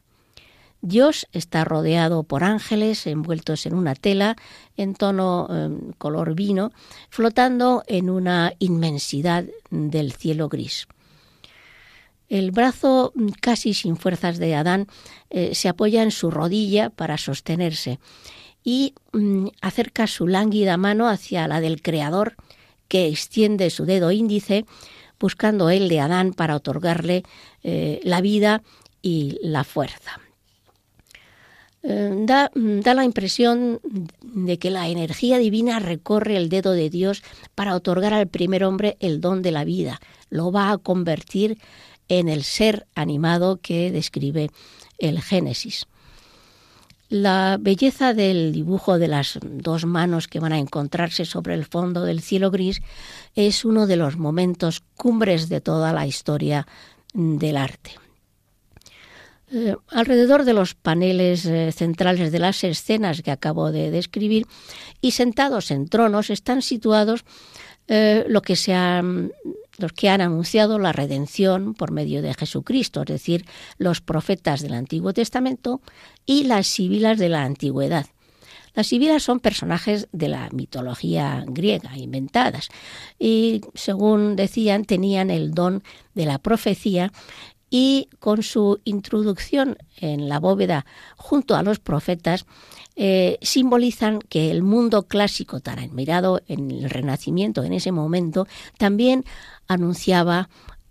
Dios 0.83 1.27
está 1.33 1.65
rodeado 1.65 2.23
por 2.23 2.43
ángeles 2.43 3.07
envueltos 3.07 3.67
en 3.67 3.75
una 3.75 3.95
tela 3.95 4.37
en 4.77 4.95
tono 4.95 5.47
em, 5.51 5.93
color 5.99 6.35
vino, 6.35 6.73
flotando 7.11 7.83
en 7.87 8.09
una 8.09 8.55
inmensidad 8.59 9.45
del 9.71 10.13
cielo 10.13 10.49
gris. 10.49 10.89
El 12.31 12.53
brazo 12.53 13.13
casi 13.41 13.75
sin 13.75 13.97
fuerzas 13.97 14.39
de 14.39 14.55
Adán 14.55 14.87
eh, 15.29 15.55
se 15.55 15.69
apoya 15.69 16.03
en 16.03 16.13
su 16.13 16.31
rodilla 16.31 16.89
para 16.89 17.19
sostenerse 17.19 17.99
y 18.65 18.95
mm, 19.13 19.49
acerca 19.61 20.07
su 20.07 20.27
lánguida 20.27 20.77
mano 20.77 21.09
hacia 21.09 21.49
la 21.49 21.61
del 21.61 21.83
Creador, 21.83 22.37
que 22.89 23.09
extiende 23.09 23.71
su 23.71 23.85
dedo 23.85 24.11
índice, 24.11 24.65
buscando 25.19 25.71
el 25.71 25.89
de 25.89 26.01
Adán 26.01 26.33
para 26.33 26.57
otorgarle 26.57 27.23
eh, 27.63 28.01
la 28.05 28.21
vida 28.21 28.63
y 29.03 29.39
la 29.43 29.65
fuerza. 29.65 30.21
Eh, 31.83 32.25
da, 32.27 32.51
da, 32.55 32.95
la 32.95 33.05
impresión 33.05 33.81
de 34.21 34.59
que 34.59 34.71
la 34.71 34.89
energía 34.89 35.39
divina 35.39 35.79
recorre 35.79 36.37
el 36.37 36.49
dedo 36.49 36.73
de 36.73 36.91
Dios 36.91 37.23
para 37.55 37.75
otorgar 37.75 38.13
al 38.13 38.29
primer 38.29 38.65
hombre 38.65 38.97
el 39.01 39.21
don 39.21 39.41
de 39.41 39.51
la 39.51 39.65
vida. 39.65 40.01
Lo 40.29 40.53
va 40.53 40.73
a 40.73 40.79
convertir 40.79 41.59
en 42.09 42.29
el 42.29 42.43
ser 42.43 42.87
animado 42.95 43.61
que 43.63 43.91
describe 43.91 44.51
el 44.99 45.23
Génesis. 45.23 45.87
La 47.11 47.59
belleza 47.61 48.15
del 48.15 48.53
dibujo 48.53 48.97
de 49.01 49.09
las 49.09 49.41
dos 49.43 49.85
manos 49.85 50.29
que 50.29 50.39
van 50.39 50.53
a 50.53 50.59
encontrarse 50.59 51.25
sobre 51.25 51.55
el 51.55 51.65
fondo 51.65 52.05
del 52.05 52.21
cielo 52.21 52.53
gris 52.53 52.83
es 53.35 53.65
uno 53.65 53.89
de 53.89 53.97
los 53.97 54.17
momentos 54.17 54.85
cumbres 54.97 55.49
de 55.49 55.61
toda 55.61 55.93
la 55.93 56.07
historia 56.07 56.69
del 57.13 57.57
arte. 57.57 57.91
Eh, 59.51 59.75
alrededor 59.89 60.45
de 60.45 60.53
los 60.53 60.77
paneles 60.77 61.45
eh, 61.47 61.73
centrales 61.73 62.31
de 62.31 62.39
las 62.39 62.63
escenas 62.63 63.23
que 63.23 63.33
acabo 63.33 63.73
de 63.73 63.91
describir 63.91 64.47
y 65.01 65.11
sentados 65.11 65.73
en 65.73 65.89
tronos 65.89 66.31
están 66.31 66.63
situados 66.63 67.25
eh, 67.89 68.25
lo 68.29 68.41
que 68.41 68.55
se 68.55 68.73
los 69.81 69.93
que 69.93 70.09
han 70.09 70.21
anunciado 70.21 70.79
la 70.79 70.93
redención 70.93 71.75
por 71.75 71.91
medio 71.91 72.23
de 72.23 72.35
Jesucristo, 72.35 73.01
es 73.01 73.09
decir, 73.09 73.45
los 73.79 74.01
profetas 74.01 74.61
del 74.61 74.75
Antiguo 74.75 75.13
Testamento 75.13 75.81
y 76.27 76.45
las 76.45 76.67
sibilas 76.67 77.19
de 77.19 77.29
la 77.29 77.45
antigüedad. 77.45 78.07
Las 78.75 78.87
sibilas 78.87 79.23
son 79.23 79.41
personajes 79.41 80.09
de 80.13 80.29
la 80.29 80.49
mitología 80.53 81.45
griega, 81.47 81.97
inventadas, 81.97 82.69
y 83.19 83.63
según 83.75 84.37
decían 84.37 84.85
tenían 84.85 85.31
el 85.31 85.53
don 85.53 85.83
de 86.15 86.27
la 86.27 86.39
profecía 86.39 87.13
y 87.69 88.09
con 88.19 88.43
su 88.43 88.81
introducción 88.85 89.79
en 89.97 90.29
la 90.29 90.41
bóveda 90.41 90.87
junto 91.17 91.57
a 91.57 91.63
los 91.63 91.79
profetas, 91.79 92.47
eh, 93.03 93.39
simbolizan 93.41 94.19
que 94.19 94.51
el 94.51 94.63
mundo 94.63 95.05
clásico 95.05 95.61
tan 95.61 95.79
admirado 95.79 96.43
en 96.49 96.71
el 96.71 96.91
Renacimiento 96.91 97.65
en 97.65 97.73
ese 97.73 97.93
momento 97.93 98.47
también 98.77 99.25
anunciaba 99.69 100.51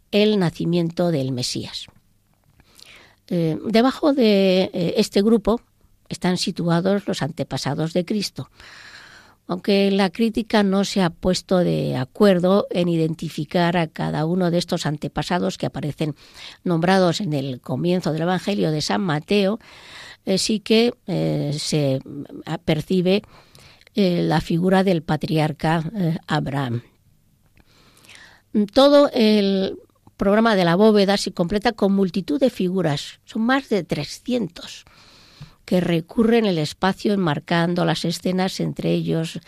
el 0.10 0.40
nacimiento 0.40 1.12
del 1.12 1.32
Mesías. 1.32 1.86
Eh, 3.28 3.60
debajo 3.64 4.14
de 4.14 4.72
eh, 4.74 4.94
este 4.98 5.22
grupo 5.22 5.62
están 6.08 6.38
situados 6.38 7.08
los 7.08 7.22
antepasados 7.22 7.94
de 7.94 8.04
Cristo, 8.06 8.50
aunque 9.46 9.92
la 9.92 10.10
crítica 10.10 10.64
no 10.64 10.86
se 10.86 11.04
ha 11.04 11.12
puesto 11.12 11.60
de 11.60 11.96
acuerdo 11.96 12.66
en 12.72 12.88
identificar 12.88 13.78
a 13.78 13.86
cada 13.86 14.26
uno 14.26 14.50
de 14.50 14.58
estos 14.58 14.88
antepasados 14.88 15.60
que 15.60 15.68
aparecen 15.68 16.16
nombrados 16.64 17.22
en 17.22 17.34
el 17.34 17.62
comienzo 17.62 18.14
del 18.14 18.24
Evangelio 18.24 18.72
de 18.72 18.82
San 18.82 19.02
Mateo, 19.02 19.60
sí 20.38 20.60
que 20.60 20.94
eh, 21.08 21.56
se 21.58 22.00
percibe 22.66 23.24
eh, 23.96 24.22
la 24.24 24.42
figura 24.42 24.84
del 24.84 25.02
patriarca 25.02 25.84
Abraham. 26.28 26.84
Todo 28.74 29.10
el 29.14 29.78
programa 30.18 30.56
de 30.56 30.66
la 30.66 30.76
bóveda 30.76 31.18
se 31.18 31.32
completa 31.32 31.72
con 31.72 31.94
multitud 31.94 32.40
de 32.40 32.50
figuras, 32.50 33.20
son 33.26 33.44
más 33.44 33.70
de 33.70 33.84
300 33.84 34.86
que 35.70 35.82
recurren 35.82 36.46
el 36.46 36.58
espacio 36.58 37.14
enmarcando 37.14 37.86
las 37.86 38.04
escenas, 38.04 38.60
entre 38.60 38.92
ellos 38.92 39.40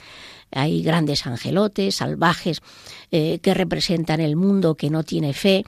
hay 0.51 0.83
grandes 0.83 1.25
angelotes, 1.25 1.95
salvajes, 1.95 2.61
eh, 3.09 3.39
que 3.39 3.55
representan 3.55 4.19
el 4.19 4.35
mundo 4.35 4.75
que 4.75 4.91
no 4.91 5.03
tiene 5.03 5.33
fe, 5.33 5.65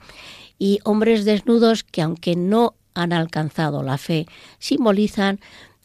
y 0.56 0.78
hombres 0.84 1.24
desnudos 1.24 1.82
que 1.82 2.02
aunque 2.02 2.36
no 2.36 2.76
han 2.94 3.12
alcanzado 3.12 3.82
la 3.82 3.98
fe, 3.98 4.26
simbolizan 4.58 5.40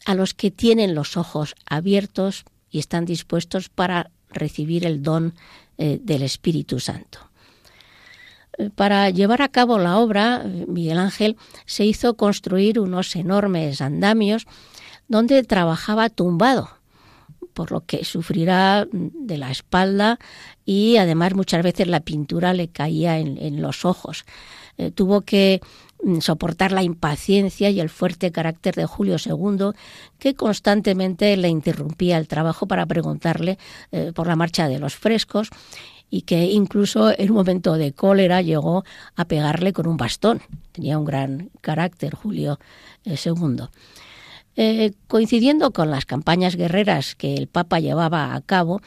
a 0.06 0.14
los 0.14 0.34
que 0.34 0.50
tienen 0.50 0.94
los 0.94 1.16
ojos 1.16 1.54
abiertos 1.66 2.44
y 2.70 2.78
están 2.78 3.04
dispuestos 3.04 3.68
para 3.68 4.10
recibir 4.30 4.86
el 4.86 5.02
don 5.02 5.34
eh, 5.78 5.98
del 6.02 6.22
Espíritu 6.22 6.80
Santo. 6.80 7.18
Eh, 8.58 8.70
para 8.70 9.10
llevar 9.10 9.42
a 9.42 9.48
cabo 9.48 9.78
la 9.78 9.98
obra, 9.98 10.44
Miguel 10.44 10.98
Ángel 10.98 11.36
se 11.66 11.84
hizo 11.84 12.16
construir 12.16 12.78
unos 12.78 13.14
enormes 13.16 13.80
andamios 13.80 14.46
donde 15.08 15.42
trabajaba 15.42 16.08
tumbado, 16.08 16.70
por 17.52 17.72
lo 17.72 17.84
que 17.84 18.04
sufrirá 18.04 18.86
de 18.92 19.36
la 19.36 19.50
espalda 19.50 20.18
y 20.64 20.98
además 20.98 21.34
muchas 21.34 21.62
veces 21.62 21.88
la 21.88 22.00
pintura 22.00 22.54
le 22.54 22.68
caía 22.68 23.18
en, 23.18 23.60
los 23.60 23.84
ojos. 23.84 24.24
Eh, 24.78 24.92
tuvo 24.92 25.22
que 25.22 25.60
mm, 25.62 25.89
soportar 26.20 26.72
la 26.72 26.82
impaciencia 26.82 27.70
y 27.70 27.80
el 27.80 27.90
fuerte 27.90 28.32
carácter 28.32 28.74
de 28.74 28.86
Julio 28.86 29.16
II, 29.24 29.72
que 30.18 30.34
constantemente 30.34 31.36
le 31.36 31.48
interrumpía 31.48 32.18
el 32.18 32.28
trabajo 32.28 32.66
para 32.66 32.86
preguntarle 32.86 33.58
eh, 33.92 34.12
por 34.14 34.26
la 34.26 34.36
marcha 34.36 34.68
de 34.68 34.78
los 34.78 34.96
frescos 34.96 35.50
y 36.10 36.22
que 36.22 36.46
incluso 36.46 37.16
en 37.16 37.30
un 37.30 37.36
momento 37.36 37.74
de 37.74 37.92
cólera 37.92 38.42
llegó 38.42 38.84
a 39.14 39.24
pegarle 39.26 39.72
con 39.72 39.86
un 39.86 39.96
bastón. 39.96 40.42
Tenía 40.72 40.98
un 40.98 41.04
gran 41.04 41.50
carácter 41.60 42.14
Julio 42.14 42.58
II. 43.04 43.68
Eh, 44.56 44.84
eh, 44.84 44.92
coincidiendo 45.06 45.72
con 45.72 45.90
las 45.90 46.04
campañas 46.04 46.56
guerreras 46.56 47.14
que 47.14 47.34
el 47.34 47.46
Papa 47.46 47.78
llevaba 47.78 48.34
a 48.34 48.40
cabo, 48.40 48.80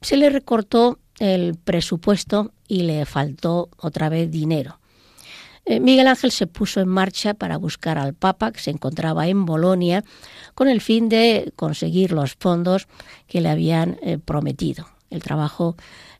se 0.00 0.16
le 0.16 0.30
recortó 0.30 0.98
el 1.18 1.54
presupuesto 1.56 2.52
y 2.66 2.82
le 2.82 3.04
faltó 3.04 3.68
otra 3.76 4.08
vez 4.08 4.30
dinero. 4.30 4.80
Eh, 5.64 5.80
Miguel 5.80 6.08
Ángel 6.08 6.32
se 6.32 6.46
puso 6.46 6.80
en 6.80 6.88
marcha 6.88 7.34
para 7.34 7.56
buscar 7.56 7.98
al 7.98 8.14
Papa, 8.14 8.52
que 8.52 8.60
se 8.60 8.70
encontraba 8.70 9.28
en 9.28 9.46
Bolonia, 9.46 10.04
con 10.54 10.68
el 10.68 10.80
fin 10.80 11.08
de 11.08 11.52
conseguir 11.56 12.12
los 12.12 12.34
fondos 12.34 12.88
que 13.26 13.40
le 13.40 13.48
habían 13.48 13.98
prometido. 14.24 14.88
El 15.10 15.22
trabajo 15.22 15.76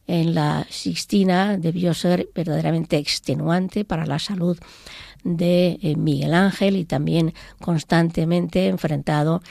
en 0.07 0.35
la 0.35 0.67
Sixtina 0.69 1.57
debió 1.57 1.95
ser 1.95 2.29
verdaderamente 2.35 2.99
extenuante 2.99 3.85
para 3.85 4.07
la 4.07 4.19
salud 4.19 4.59
de 5.25 5.79
eh, 5.83 5.97
Miguel 5.97 6.35
Ángel 6.35 6.77
y 6.77 6.85
también 6.85 7.33
constantemente 7.61 8.67
enfrentado 8.67 9.43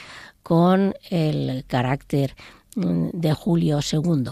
con 0.44 0.94
el 1.10 1.64
carácter 1.68 2.36
mm, 2.76 3.10
de 3.14 3.34
Julio 3.34 3.80
II. 3.80 4.32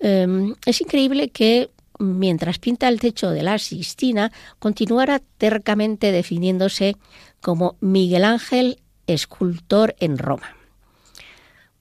Em, 0.00 0.54
es 0.66 0.80
increíble 0.80 1.30
que 1.30 1.70
mientras 2.02 2.58
pinta 2.58 2.88
el 2.88 3.00
techo 3.00 3.30
de 3.30 3.42
la 3.42 3.58
Sixtina, 3.58 4.32
continuara 4.58 5.20
tercamente 5.38 6.12
definiéndose 6.12 6.96
como 7.40 7.76
Miguel 7.80 8.24
Ángel, 8.24 8.80
escultor 9.06 9.94
en 9.98 10.18
Roma. 10.18 10.56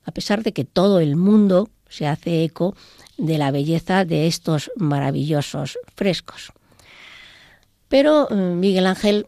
A 0.04 0.12
pesar 0.12 0.44
de 0.44 0.54
que 0.54 0.66
todo 0.66 1.00
el 1.00 1.16
mundo 1.16 1.70
se 1.90 2.08
hace 2.08 2.44
eco 2.44 2.76
de 3.18 3.38
la 3.38 3.52
belleza 3.52 4.06
de 4.06 4.28
estos 4.28 4.72
maravillosos 4.76 5.78
frescos. 5.96 6.54
Pero 7.88 8.30
eh, 8.30 8.36
Miguel 8.36 8.88
Ángel 8.88 9.28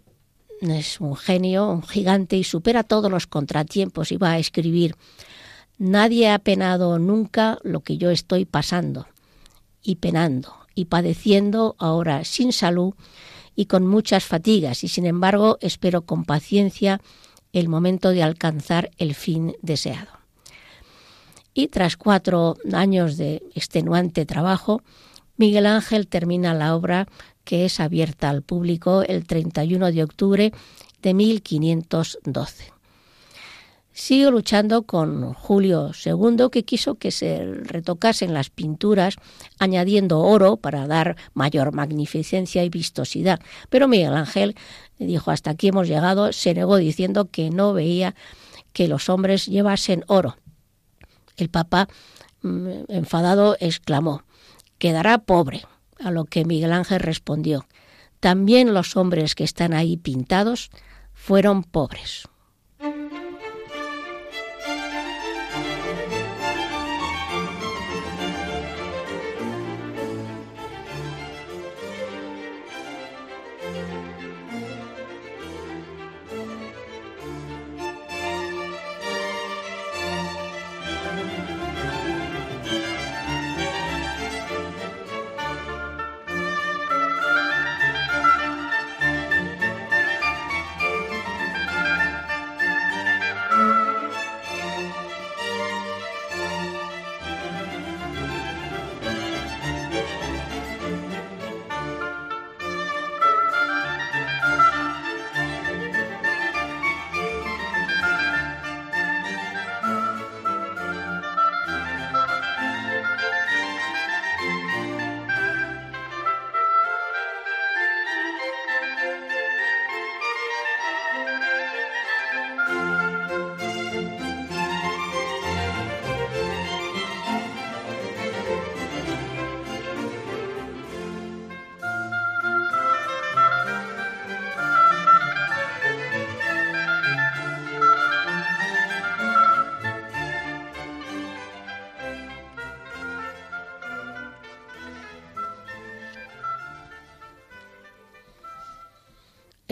es 0.61 1.01
un 1.01 1.15
genio, 1.15 1.69
un 1.69 1.83
gigante 1.83 2.37
y 2.37 2.43
supera 2.43 2.83
todos 2.83 3.11
los 3.11 3.27
contratiempos 3.27 4.11
y 4.11 4.17
va 4.17 4.31
a 4.31 4.39
escribir, 4.39 4.95
Nadie 5.79 6.29
ha 6.29 6.39
penado 6.39 6.99
nunca 6.99 7.57
lo 7.63 7.81
que 7.81 7.97
yo 7.97 8.11
estoy 8.11 8.45
pasando 8.45 9.07
y 9.81 9.95
penando 9.95 10.62
y 10.75 10.85
padeciendo 10.85 11.75
ahora 11.79 12.23
sin 12.23 12.53
salud 12.53 12.93
y 13.55 13.65
con 13.65 13.85
muchas 13.87 14.25
fatigas 14.25 14.83
y 14.83 14.87
sin 14.87 15.05
embargo 15.05 15.57
espero 15.61 16.03
con 16.03 16.25
paciencia 16.25 17.01
el 17.51 17.69
momento 17.69 18.09
de 18.09 18.23
alcanzar 18.23 18.91
el 18.97 19.13
fin 19.13 19.55
deseado 19.61 20.23
y 21.53 21.67
tras 21.67 21.97
cuatro 21.97 22.57
años 22.71 23.17
de 23.17 23.43
extenuante 23.55 24.25
trabajo, 24.25 24.81
Miguel 25.37 25.65
Ángel 25.65 26.07
termina 26.07 26.53
la 26.53 26.75
obra 26.75 27.07
que 27.43 27.65
es 27.65 27.79
abierta 27.79 28.29
al 28.29 28.41
público 28.41 29.03
el 29.03 29.25
31 29.25 29.91
de 29.91 30.03
octubre 30.03 30.53
de 31.01 31.13
1512. 31.13 32.72
Sigo 33.95 34.31
luchando 34.31 34.83
con 34.83 35.33
Julio 35.33 35.91
II, 36.03 36.49
que 36.51 36.65
quiso 36.65 36.95
que 36.95 37.11
se 37.11 37.45
retocasen 37.45 38.33
las 38.33 38.49
pinturas, 38.49 39.17
añadiendo 39.59 40.19
oro 40.21 40.57
para 40.57 40.87
dar 40.87 41.15
mayor 41.35 41.73
magnificencia 41.73 42.63
y 42.63 42.69
vistosidad. 42.69 43.39
Pero 43.69 43.87
Miguel 43.87 44.15
Ángel 44.15 44.55
dijo, 44.97 45.29
hasta 45.29 45.51
aquí 45.51 45.67
hemos 45.67 45.87
llegado, 45.87 46.33
se 46.33 46.55
negó 46.55 46.77
diciendo 46.77 47.29
que 47.29 47.51
no 47.51 47.73
veía 47.73 48.15
que 48.73 48.87
los 48.87 49.09
hombres 49.09 49.45
llevasen 49.45 50.03
oro, 50.07 50.37
el 51.37 51.49
Papa, 51.49 51.87
mm, 52.41 52.85
enfadado, 52.89 53.57
exclamó, 53.59 54.23
quedará 54.79 55.19
pobre, 55.19 55.65
a 55.99 56.09
lo 56.09 56.25
que 56.25 56.45
Miguel 56.45 56.73
Ángel 56.73 56.99
respondió, 56.99 57.67
también 58.19 58.73
los 58.73 58.97
hombres 58.97 59.35
que 59.35 59.43
están 59.43 59.73
ahí 59.73 59.97
pintados 59.97 60.71
fueron 61.13 61.63
pobres. 61.63 62.27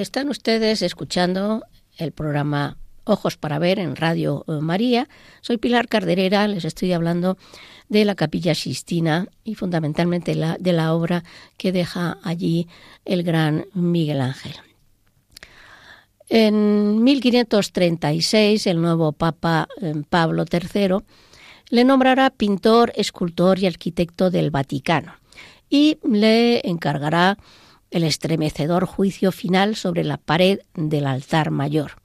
Están 0.02 0.30
ustedes 0.30 0.82
escuchando 0.82 1.64
el 1.96 2.12
programa 2.12 2.76
Ojos 3.04 3.38
para 3.38 3.60
Ver 3.60 3.78
en 3.78 3.96
Radio 3.96 4.44
eh, 4.48 4.54
María. 4.54 5.08
Soy 5.42 5.58
Pilar 5.58 5.88
Carderera, 5.88 6.48
les 6.48 6.66
estoy 6.66 6.92
hablando 6.92 7.38
de 7.88 8.04
la 8.04 8.16
Capilla 8.16 8.56
Sistina 8.56 9.28
y 9.44 9.54
fundamentalmente 9.54 10.36
de 10.60 10.74
la 10.74 10.96
obra 10.96 11.24
que 11.56 11.72
deja 11.72 12.18
allí 12.24 12.68
el 13.06 13.22
gran 13.22 13.68
Miguel 13.76 14.22
Ángel. 14.22 14.54
En 16.30 17.04
1536 17.04 18.66
el 18.66 18.82
nuevo 18.82 19.12
Papa 19.12 19.68
eh, 19.84 19.94
Pablo 20.10 20.46
III 20.52 20.96
le 21.70 21.84
nombrará 21.84 22.32
pintor, 22.32 22.92
escultor 22.96 23.60
y 23.60 23.68
arquitecto 23.68 24.32
del 24.32 24.50
Vaticano 24.50 25.14
y 25.70 26.00
le 26.04 26.68
encargará 26.68 27.38
el 27.92 28.04
estremecedor 28.04 28.86
juicio 28.86 29.32
final 29.32 29.76
sobre 29.76 30.04
la 30.04 30.18
pared 30.18 30.60
del 30.74 31.06
altar 31.06 31.52
mayor. 31.52 32.02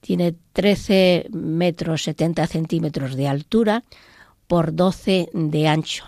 Tiene 0.00 0.34
13 0.52 1.28
metros 1.32 2.02
70 2.02 2.46
centímetros 2.46 3.16
de 3.16 3.28
altura 3.28 3.84
por 4.46 4.74
12 4.74 5.30
de 5.32 5.68
ancho. 5.68 6.04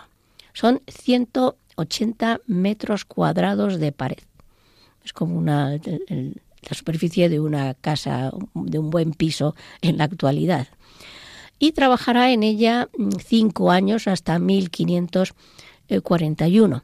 Son 0.53 0.83
180 0.87 2.41
metros 2.45 3.05
cuadrados 3.05 3.79
de 3.79 3.91
pared. 3.91 4.19
Es 5.03 5.13
como 5.13 5.35
una, 5.37 5.71
la 5.71 6.73
superficie 6.73 7.29
de 7.29 7.39
una 7.39 7.73
casa, 7.73 8.31
de 8.53 8.77
un 8.79 8.89
buen 8.89 9.13
piso 9.13 9.55
en 9.81 9.97
la 9.97 10.03
actualidad. 10.03 10.67
Y 11.57 11.71
trabajará 11.73 12.31
en 12.31 12.43
ella 12.43 12.89
cinco 13.25 13.71
años 13.71 14.07
hasta 14.07 14.39
1541. 14.39 16.83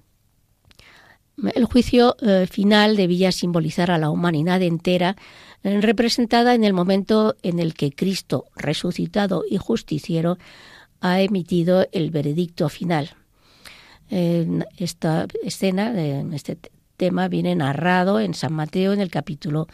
El 1.53 1.65
juicio 1.65 2.15
eh, 2.21 2.47
final 2.49 2.95
debía 2.95 3.31
simbolizar 3.31 3.91
a 3.91 3.97
la 3.97 4.09
humanidad 4.09 4.61
entera, 4.61 5.17
eh, 5.63 5.81
representada 5.81 6.55
en 6.55 6.63
el 6.63 6.73
momento 6.73 7.35
en 7.43 7.59
el 7.59 7.73
que 7.73 7.91
Cristo, 7.91 8.45
resucitado 8.55 9.43
y 9.49 9.57
justiciero, 9.57 10.37
ha 11.01 11.19
emitido 11.21 11.87
el 11.91 12.09
veredicto 12.09 12.69
final. 12.69 13.11
esta 14.09 15.25
escena, 15.43 15.99
en 15.99 16.33
este 16.33 16.57
tema, 16.95 17.27
viene 17.27 17.55
narrado 17.55 18.19
en 18.19 18.33
San 18.33 18.53
Mateo 18.53 18.93
en 18.93 19.01
el 19.01 19.09
capítulo 19.09 19.67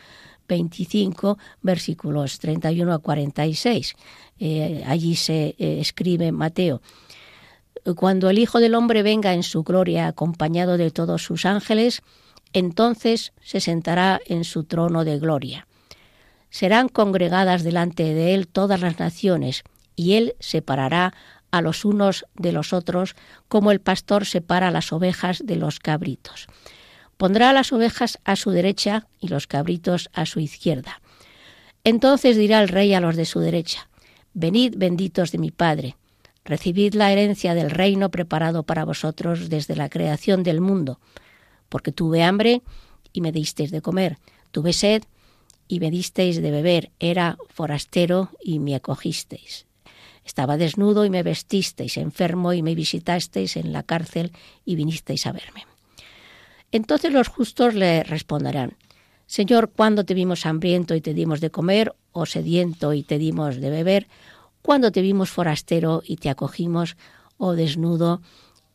25, 0.48 1.38
versículos 1.62 2.40
31 2.40 2.94
a 2.94 3.00
46. 3.00 3.96
Eh, 4.40 4.84
allí 4.88 5.16
se 5.16 5.56
escribe 5.58 6.32
Mateo 6.32 6.82
cuando 7.96 8.30
el 8.30 8.40
Hijo 8.40 8.60
del 8.60 8.76
Hombre 8.76 9.04
venga 9.04 9.34
en 9.34 9.44
su 9.44 9.64
gloria 9.64 10.08
acompañado 10.08 10.78
de 10.78 10.92
todos 10.92 11.24
sus 11.24 11.46
ángeles, 11.46 12.02
entonces 12.54 13.34
se 13.42 13.60
sentará 13.60 14.20
en 14.26 14.44
su 14.44 14.64
trono 14.64 15.04
de 15.04 15.20
gloria. 15.20 15.68
Serán 16.50 16.90
congregadas 16.90 17.64
delante 17.64 18.14
de 18.14 18.34
él 18.34 18.48
todas 18.48 18.82
las 18.82 19.00
naciones, 19.00 19.64
y 19.96 20.14
él 20.14 20.36
separará 20.40 21.14
a 21.52 21.62
los 21.62 21.86
unos 21.86 22.26
de 22.36 22.52
los 22.52 22.74
otros, 22.74 23.16
como 23.48 23.72
el 23.72 23.82
pastor 23.82 24.26
separa 24.26 24.72
las 24.72 24.94
ovejas 24.94 25.42
de 25.46 25.56
los 25.56 25.80
cabritos. 25.80 26.48
Pondrá 27.18 27.54
las 27.54 27.72
ovejas 27.72 28.20
a 28.24 28.36
su 28.36 28.52
derecha 28.52 29.08
y 29.20 29.28
los 29.28 29.48
cabritos 29.48 30.10
a 30.14 30.26
su 30.26 30.40
izquierda. 30.40 31.02
Entonces 31.84 32.38
dirá 32.38 32.62
el 32.62 32.70
rey 32.70 32.94
a 32.94 33.02
los 33.02 33.16
de 33.16 33.26
su 33.26 33.40
derecha, 33.40 33.88
Venid 34.34 34.76
benditos 34.78 35.34
de 35.34 35.40
mi 35.40 35.52
Padre, 35.52 35.98
Recibid 36.44 36.96
la 36.96 37.12
herencia 37.12 37.54
del 37.54 37.70
reino 37.70 38.10
preparado 38.10 38.64
para 38.64 38.86
vosotros 38.86 39.50
desde 39.50 39.76
la 39.76 39.90
creación 39.90 40.44
del 40.44 40.62
mundo, 40.62 41.00
porque 41.70 41.92
tuve 41.92 42.24
hambre 42.24 42.62
y 43.14 43.22
me 43.22 43.32
disteis 43.32 43.72
de 43.72 43.82
comer, 43.82 44.18
tuve 44.52 44.74
sed 44.74 45.04
y 45.68 45.80
me 45.80 45.92
disteis 45.92 46.42
de 46.42 46.52
beber, 46.52 46.92
era 47.00 47.38
forastero 47.50 48.30
y 48.44 48.60
me 48.60 48.76
acogisteis. 48.76 49.68
Estaba 50.26 50.58
desnudo 50.58 51.06
y 51.06 51.10
me 51.10 51.24
vestisteis, 51.24 51.98
enfermo 51.98 52.54
y 52.54 52.62
me 52.62 52.76
visitasteis 52.76 53.58
en 53.58 53.72
la 53.72 53.84
cárcel 53.84 54.32
y 54.66 54.76
vinisteis 54.76 55.26
a 55.26 55.32
verme. 55.32 55.66
Entonces 56.72 57.12
los 57.12 57.28
justos 57.28 57.74
le 57.74 58.04
responderán, 58.04 58.78
Señor, 59.28 59.72
¿cuándo 59.72 60.04
te 60.04 60.14
vimos 60.14 60.46
hambriento 60.46 60.94
y 60.94 61.02
te 61.02 61.14
dimos 61.14 61.40
de 61.40 61.52
comer, 61.52 61.96
o 62.12 62.26
sediento 62.26 62.94
y 62.94 63.04
te 63.04 63.18
dimos 63.18 63.62
de 63.62 63.70
beber, 63.70 64.08
cuando 64.62 64.92
te 64.92 65.02
vimos 65.02 65.30
forastero 65.30 66.02
y 66.06 66.18
te 66.18 66.30
acogimos, 66.30 66.98
o 67.38 67.54
desnudo 67.54 68.22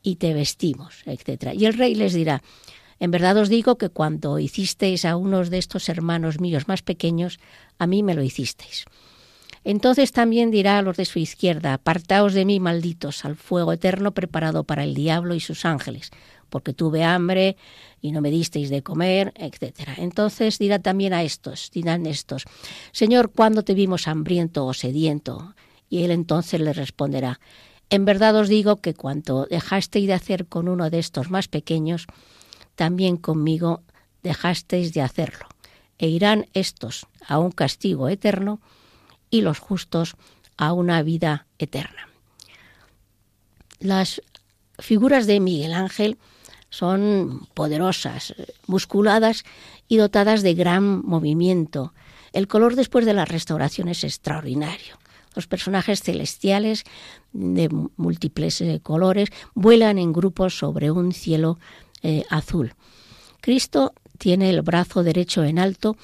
y 0.02 0.16
te 0.16 0.34
vestimos, 0.34 1.02
etc. 1.06 1.54
Y 1.54 1.66
el 1.66 1.74
rey 1.74 1.94
les 1.94 2.14
dirá, 2.14 2.42
en 2.98 3.10
verdad 3.10 3.36
os 3.36 3.48
digo 3.48 3.76
que 3.76 3.90
cuando 3.90 4.38
hicisteis 4.38 5.04
a 5.04 5.16
unos 5.16 5.50
de 5.50 5.58
estos 5.58 5.88
hermanos 5.88 6.40
míos 6.40 6.66
más 6.66 6.82
pequeños, 6.82 7.38
a 7.78 7.86
mí 7.86 8.02
me 8.02 8.14
lo 8.14 8.22
hicisteis. 8.22 8.84
Entonces 9.64 10.12
también 10.12 10.52
dirá 10.52 10.78
a 10.78 10.82
los 10.82 10.96
de 10.96 11.04
su 11.04 11.18
izquierda, 11.18 11.74
apartaos 11.74 12.34
de 12.34 12.44
mí, 12.44 12.60
malditos, 12.60 13.24
al 13.24 13.34
fuego 13.34 13.72
eterno 13.72 14.12
preparado 14.12 14.62
para 14.62 14.84
el 14.84 14.94
diablo 14.94 15.34
y 15.34 15.40
sus 15.40 15.64
ángeles, 15.64 16.10
porque 16.48 16.72
tuve 16.72 17.02
hambre 17.02 17.56
y 18.00 18.12
no 18.12 18.20
me 18.20 18.30
disteis 18.30 18.70
de 18.70 18.82
comer, 18.82 19.32
etc. 19.36 19.88
Entonces 19.96 20.58
dirá 20.58 20.78
también 20.78 21.12
a 21.12 21.24
estos, 21.24 21.70
dirán 21.72 22.06
estos, 22.06 22.44
Señor, 22.92 23.32
¿cuándo 23.32 23.64
te 23.64 23.74
vimos 23.74 24.06
hambriento 24.06 24.64
o 24.66 24.72
sediento? 24.72 25.54
Y 25.88 26.02
él 26.04 26.10
entonces 26.10 26.60
le 26.60 26.72
responderá, 26.72 27.40
en 27.88 28.04
verdad 28.04 28.34
os 28.36 28.48
digo 28.48 28.76
que 28.76 28.94
cuanto 28.94 29.46
dejasteis 29.46 30.06
de 30.06 30.14
hacer 30.14 30.46
con 30.46 30.68
uno 30.68 30.90
de 30.90 30.98
estos 30.98 31.30
más 31.30 31.46
pequeños, 31.48 32.06
también 32.74 33.16
conmigo 33.16 33.82
dejasteis 34.22 34.92
de 34.92 35.02
hacerlo. 35.02 35.46
E 35.98 36.08
irán 36.08 36.46
estos 36.52 37.06
a 37.26 37.38
un 37.38 37.52
castigo 37.52 38.08
eterno 38.08 38.60
y 39.30 39.40
los 39.40 39.58
justos 39.58 40.16
a 40.56 40.72
una 40.72 41.02
vida 41.02 41.46
eterna. 41.58 42.08
Las 43.78 44.20
figuras 44.78 45.26
de 45.26 45.40
Miguel 45.40 45.72
Ángel 45.72 46.18
son 46.70 47.46
poderosas, 47.54 48.34
musculadas 48.66 49.44
y 49.88 49.96
dotadas 49.96 50.42
de 50.42 50.54
gran 50.54 51.06
movimiento. 51.06 51.94
El 52.32 52.48
color 52.48 52.74
después 52.74 53.06
de 53.06 53.14
la 53.14 53.24
restauración 53.24 53.88
es 53.88 54.04
extraordinario. 54.04 54.98
Los 55.36 55.46
personajes 55.46 56.02
celestiales 56.02 56.84
de 57.32 57.68
múltiples 57.96 58.60
eh, 58.62 58.80
colores 58.82 59.28
vuelan 59.54 59.98
en 59.98 60.14
grupos 60.14 60.58
sobre 60.58 60.90
un 60.90 61.12
cielo 61.12 61.58
eh, 62.02 62.24
azul. 62.30 62.74
Cristo 63.42 63.92
tiene 64.18 64.48
el 64.48 64.62
brazo 64.62 65.02
derecho 65.02 65.44
en 65.44 65.58
alto 65.58 65.96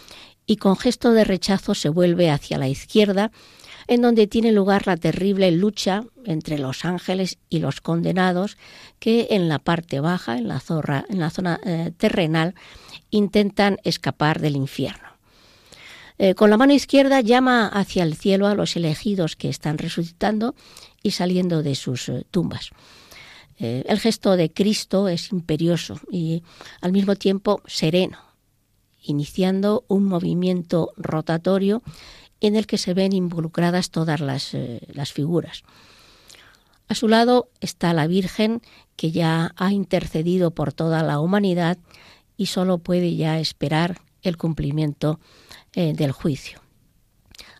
y 0.44 0.56
con 0.56 0.76
gesto 0.76 1.12
de 1.12 1.24
rechazo 1.24 1.74
se 1.74 1.88
vuelve 1.88 2.30
hacia 2.30 2.58
la 2.58 2.68
izquierda, 2.68 3.32
en 3.86 4.02
donde 4.02 4.26
tiene 4.26 4.52
lugar 4.52 4.86
la 4.86 4.98
terrible 4.98 5.50
lucha 5.50 6.04
entre 6.26 6.58
los 6.58 6.84
ángeles 6.84 7.38
y 7.48 7.60
los 7.60 7.80
condenados 7.80 8.58
que 8.98 9.28
en 9.30 9.48
la 9.48 9.58
parte 9.58 10.00
baja, 10.00 10.36
en 10.36 10.46
la, 10.46 10.60
zona 10.60 11.58
eh, 11.64 11.90
terrenal, 11.96 12.54
intentan 13.10 13.78
escapar 13.82 14.40
del 14.40 14.56
infierno. 14.56 15.11
Eh, 16.18 16.34
con 16.34 16.50
la 16.50 16.56
mano 16.56 16.72
izquierda 16.72 17.20
llama 17.20 17.68
hacia 17.68 18.04
el 18.04 18.16
cielo 18.16 18.46
a 18.46 18.54
los 18.54 18.76
elegidos 18.76 19.36
que 19.36 19.48
están 19.48 19.78
resucitando 19.78 20.54
y 21.02 21.12
saliendo 21.12 21.62
de 21.62 21.74
sus 21.74 22.08
eh, 22.08 22.24
tumbas. 22.30 22.70
el 23.58 24.00
gesto 24.00 24.36
de 24.36 24.50
Cristo 24.50 25.08
es 25.08 25.30
imperioso 25.30 26.00
y 26.10 26.42
al 26.80 26.90
mismo 26.90 27.14
tiempo 27.14 27.62
sereno, 27.66 28.18
iniciando 29.02 29.84
un 29.88 30.04
movimiento 30.04 30.92
rotatorio 30.96 31.82
en 32.42 32.56
el 32.56 32.66
que 32.66 32.76
se 32.76 32.92
ven 32.92 33.12
involucradas 33.12 33.90
todas 33.90 34.20
las, 34.20 34.52
eh, 34.52 34.80
las 34.92 35.12
figuras. 35.12 35.62
A 36.88 36.94
su 36.94 37.08
lado 37.08 37.48
está 37.60 37.94
la 37.94 38.08
Virgen, 38.08 38.60
que 38.96 39.12
ya 39.12 39.52
ha 39.56 39.72
intercedido 39.72 40.50
por 40.50 40.72
toda 40.72 41.04
la 41.04 41.20
humanidad 41.20 41.78
y 42.36 42.46
solo 42.46 42.78
puede 42.78 43.14
ya 43.14 43.38
esperar 43.38 44.02
el 44.22 44.36
cumplimiento 44.36 45.20
eh, 45.74 45.92
del 45.94 46.12
juicio. 46.12 46.60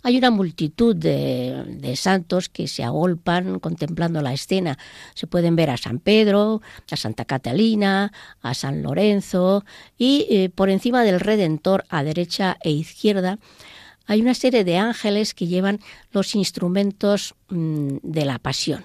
Hay 0.05 0.19
una 0.19 0.33
multitud 0.33 0.97
de, 0.97 1.63
de, 1.69 1.95
santos 1.95 2.49
que 2.49 2.67
se 2.67 2.83
agolpan 2.83 3.61
contemplando 3.61 4.21
la 4.21 4.33
escena. 4.33 4.77
Se 5.15 5.29
pueden 5.29 5.55
ver 5.55 5.71
a 5.71 5.77
San 5.77 6.01
Pedro, 6.01 6.61
a 6.91 6.97
Santa 6.97 7.25
Catalina, 7.25 8.13
a 8.43 8.55
San 8.55 8.83
Lorenzo 8.83 9.65
y 9.97 10.27
eh, 10.29 10.51
por 10.51 10.71
encima 10.71 11.05
del 11.05 11.21
Redentor 11.21 11.85
a 11.89 12.03
derecha 12.03 12.57
e 12.63 12.71
izquierda 12.71 13.39
hay 14.07 14.21
una 14.21 14.35
serie 14.35 14.65
de 14.65 14.79
ángeles 14.79 15.35
que 15.35 15.47
llevan 15.47 15.81
los 16.11 16.35
instrumentos 16.35 17.35
mm, 17.49 17.99
de 18.03 18.25
la 18.25 18.39
pasión, 18.39 18.85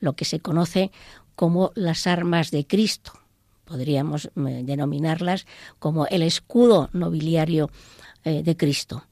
lo 0.00 0.14
que 0.14 0.24
se 0.24 0.40
conoce 0.40 0.90
como 1.36 1.72
las 1.74 2.06
armas 2.06 2.50
de 2.50 2.66
Cristo. 2.66 3.12
Podríamos 3.64 4.30
mm, 4.34 4.64
denominarlas 4.64 5.46
como 5.78 6.06
el 6.06 6.22
escudo 6.22 6.90
nobiliario 6.92 7.70
eh, 8.24 8.42
de 8.42 8.56
Cristo. 8.56 9.04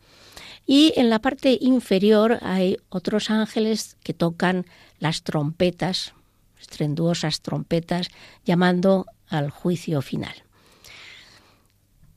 Y 0.66 0.94
en 0.96 1.10
la 1.10 1.18
parte 1.18 1.58
inferior 1.60 2.38
hay 2.40 2.78
otros 2.88 3.30
ángeles 3.30 3.98
que 4.02 4.14
tocan 4.14 4.64
las 5.00 5.22
trompetas, 5.22 6.14
estrenduosas 6.58 7.42
trompetas, 7.42 8.08
llamando 8.46 9.04
al 9.28 9.50
juicio 9.50 10.00
final. 10.00 10.32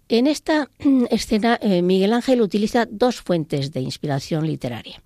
En 0.07 0.27
esta 0.27 0.69
escena, 1.09 1.59
eh, 1.61 1.81
Miguel 1.81 2.13
Ángel 2.13 2.41
utiliza 2.41 2.85
dos 2.89 3.21
fuentes 3.21 3.73
de 3.73 3.81
inspiración 3.81 4.47
literaria. 4.47 5.01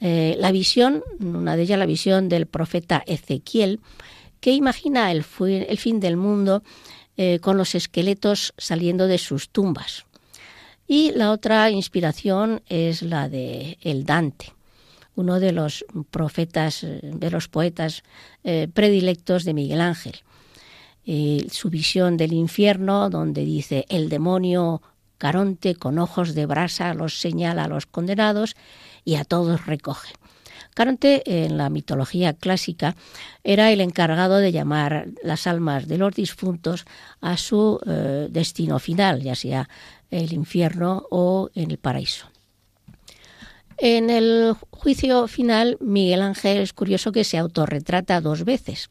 Eh, 0.00 0.36
la 0.38 0.52
visión, 0.52 1.02
una 1.20 1.56
de 1.56 1.62
ellas 1.62 1.78
la 1.78 1.86
visión 1.86 2.28
del 2.28 2.46
profeta 2.46 3.02
Ezequiel, 3.06 3.80
que 4.40 4.52
imagina 4.52 5.10
el, 5.10 5.24
fin 5.24 6.00
del 6.00 6.16
mundo 6.16 6.62
con 7.40 7.56
los 7.56 7.74
esqueletos 7.74 8.54
saliendo 8.56 9.08
de 9.08 9.18
sus 9.18 9.48
tumbas. 9.48 10.04
Y 10.88 11.12
la 11.12 11.30
otra 11.30 11.70
inspiración 11.70 12.62
es 12.66 13.02
la 13.02 13.28
de 13.28 13.78
el 13.82 14.04
Dante, 14.04 14.54
uno 15.14 15.38
de 15.38 15.52
los 15.52 15.84
profetas, 16.10 16.84
de 16.84 17.30
los 17.30 17.46
poetas 17.46 18.02
predilectos 18.72 19.44
de 19.44 19.52
Miguel 19.54 19.82
Ángel. 19.82 20.22
Eh, 21.10 21.46
su 21.50 21.70
visión 21.70 22.18
del 22.18 22.34
infierno, 22.34 23.08
donde 23.08 23.42
dice 23.42 23.86
el 23.88 24.10
demonio 24.10 24.82
Caronte 25.16 25.74
con 25.74 25.98
ojos 25.98 26.34
de 26.34 26.44
brasa 26.44 26.92
los 26.92 27.18
señala 27.18 27.64
a 27.64 27.68
los 27.68 27.86
condenados 27.86 28.56
y 29.06 29.14
a 29.14 29.24
todos 29.24 29.64
recoge. 29.64 30.12
Caronte, 30.78 31.44
en 31.44 31.58
la 31.58 31.70
mitología 31.70 32.34
clásica, 32.34 32.94
era 33.42 33.72
el 33.72 33.80
encargado 33.80 34.36
de 34.36 34.52
llamar 34.52 35.08
las 35.24 35.48
almas 35.48 35.88
de 35.88 35.98
los 35.98 36.14
difuntos 36.14 36.84
a 37.20 37.36
su 37.36 37.80
eh, 37.84 38.28
destino 38.30 38.78
final, 38.78 39.20
ya 39.20 39.34
sea 39.34 39.68
el 40.12 40.32
infierno 40.32 41.04
o 41.10 41.50
en 41.56 41.72
el 41.72 41.78
paraíso. 41.78 42.26
En 43.76 44.08
el 44.08 44.54
juicio 44.70 45.26
final, 45.26 45.78
Miguel 45.80 46.22
Ángel 46.22 46.58
es 46.58 46.72
curioso 46.72 47.10
que 47.10 47.24
se 47.24 47.38
autorretrata 47.38 48.20
dos 48.20 48.44
veces. 48.44 48.88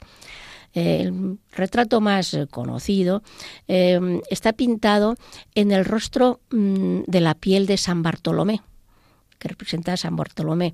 El 0.73 1.37
retrato 1.53 2.01
más 2.01 2.37
conocido 2.51 3.23
eh, 3.69 4.21
está 4.29 4.51
pintado 4.51 5.15
en 5.55 5.71
el 5.71 5.85
rostro 5.85 6.41
mm, 6.51 7.03
de 7.07 7.21
la 7.21 7.33
piel 7.33 7.65
de 7.65 7.77
San 7.77 8.03
Bartolomé 8.03 8.59
que 9.37 9.47
representa 9.47 9.93
a 9.93 9.97
San 9.97 10.15
Bartolomé. 10.15 10.73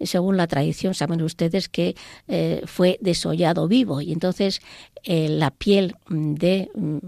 Según 0.00 0.36
la 0.36 0.46
tradición, 0.46 0.94
saben 0.94 1.22
ustedes 1.22 1.68
que 1.68 1.94
eh, 2.28 2.62
fue 2.66 2.98
desollado 3.00 3.68
vivo 3.68 4.00
y 4.00 4.12
entonces 4.12 4.60
la 5.06 5.50
piel 5.50 5.96
de, 6.08 6.70
mm, 6.74 6.98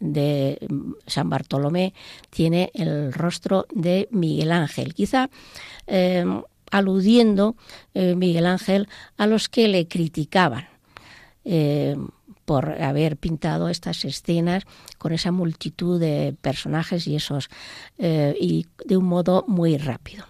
de 0.00 0.66
San 1.06 1.28
Bartolomé 1.30 1.94
tiene 2.30 2.70
el 2.74 3.12
rostro 3.12 3.66
de 3.74 4.08
Miguel 4.10 4.52
Ángel. 4.52 4.94
Quizá 4.94 5.30
aludiendo 6.70 7.56
Miguel 7.94 8.46
Ángel 8.46 8.88
a 9.16 9.26
los 9.26 9.48
que 9.48 9.68
le 9.68 9.86
criticaban 9.86 10.66
eh, 11.44 11.96
por 12.44 12.82
haber 12.82 13.16
pintado 13.16 13.68
estas 13.68 14.04
escenas 14.04 14.64
con 14.98 15.12
esa 15.12 15.32
multitud 15.32 16.00
de 16.00 16.34
personajes 16.40 17.06
y 17.06 17.16
esos 17.16 17.48
eh, 17.98 18.36
y 18.40 18.66
de 18.84 18.96
un 18.96 19.04
modo 19.04 19.44
muy 19.48 19.76
rápido. 19.78 20.24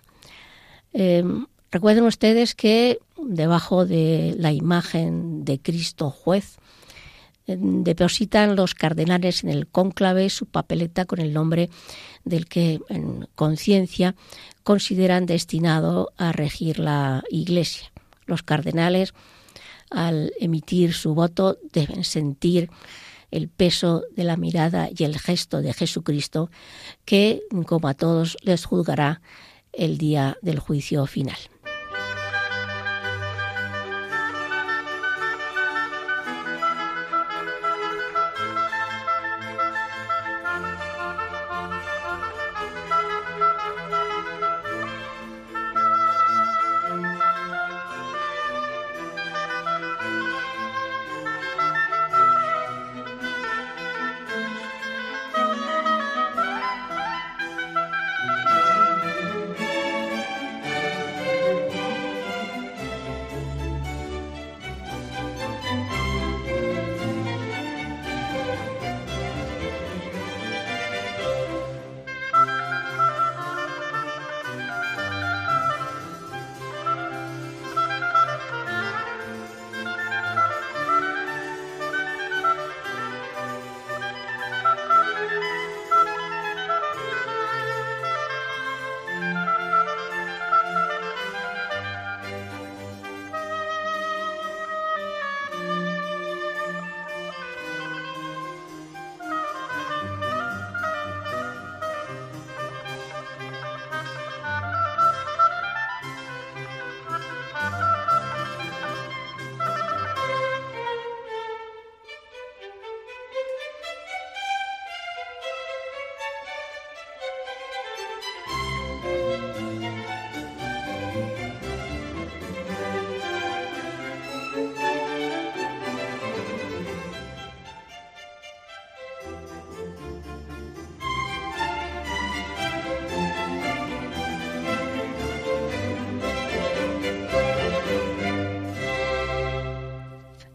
Eh, 0.92 1.24
recuerden 1.70 2.04
ustedes 2.04 2.54
que 2.54 2.98
debajo 3.16 3.86
de 3.86 4.34
la 4.38 4.52
imagen 4.52 5.44
de 5.44 5.58
Cristo 5.58 6.10
juez 6.10 6.58
depositan 7.46 8.56
los 8.56 8.74
cardenales 8.74 9.44
en 9.44 9.50
el 9.50 9.66
cónclave 9.66 10.30
su 10.30 10.46
papeleta 10.46 11.04
con 11.04 11.20
el 11.20 11.34
nombre 11.34 11.68
del 12.24 12.46
que 12.46 12.80
en 12.88 13.28
conciencia 13.34 14.14
consideran 14.62 15.26
destinado 15.26 16.12
a 16.16 16.32
regir 16.32 16.78
la 16.78 17.22
Iglesia. 17.28 17.92
Los 18.26 18.42
cardenales 18.42 19.12
al 19.94 20.32
emitir 20.40 20.92
su 20.92 21.14
voto 21.14 21.58
deben 21.72 22.04
sentir 22.04 22.70
el 23.30 23.48
peso 23.48 24.04
de 24.14 24.24
la 24.24 24.36
mirada 24.36 24.88
y 24.94 25.04
el 25.04 25.18
gesto 25.18 25.60
de 25.60 25.72
Jesucristo 25.72 26.50
que, 27.04 27.42
como 27.66 27.88
a 27.88 27.94
todos, 27.94 28.36
les 28.42 28.64
juzgará 28.64 29.22
el 29.72 29.98
día 29.98 30.38
del 30.42 30.60
juicio 30.60 31.06
final. 31.06 31.36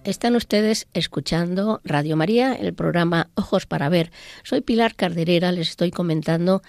Están 0.10 0.36
ustedes 0.36 0.88
escuchando 0.95 1.82
Radio 1.84 2.18
María, 2.18 2.55
el 2.55 2.74
programa 2.74 3.30
Ojos 3.36 3.68
para 3.68 3.89
Ver. 3.89 4.12
Soy 4.41 4.62
Pilar 4.62 4.95
Carderera, 4.95 5.51
les 5.51 5.70
estoy 5.70 5.91
comentando 5.91 6.64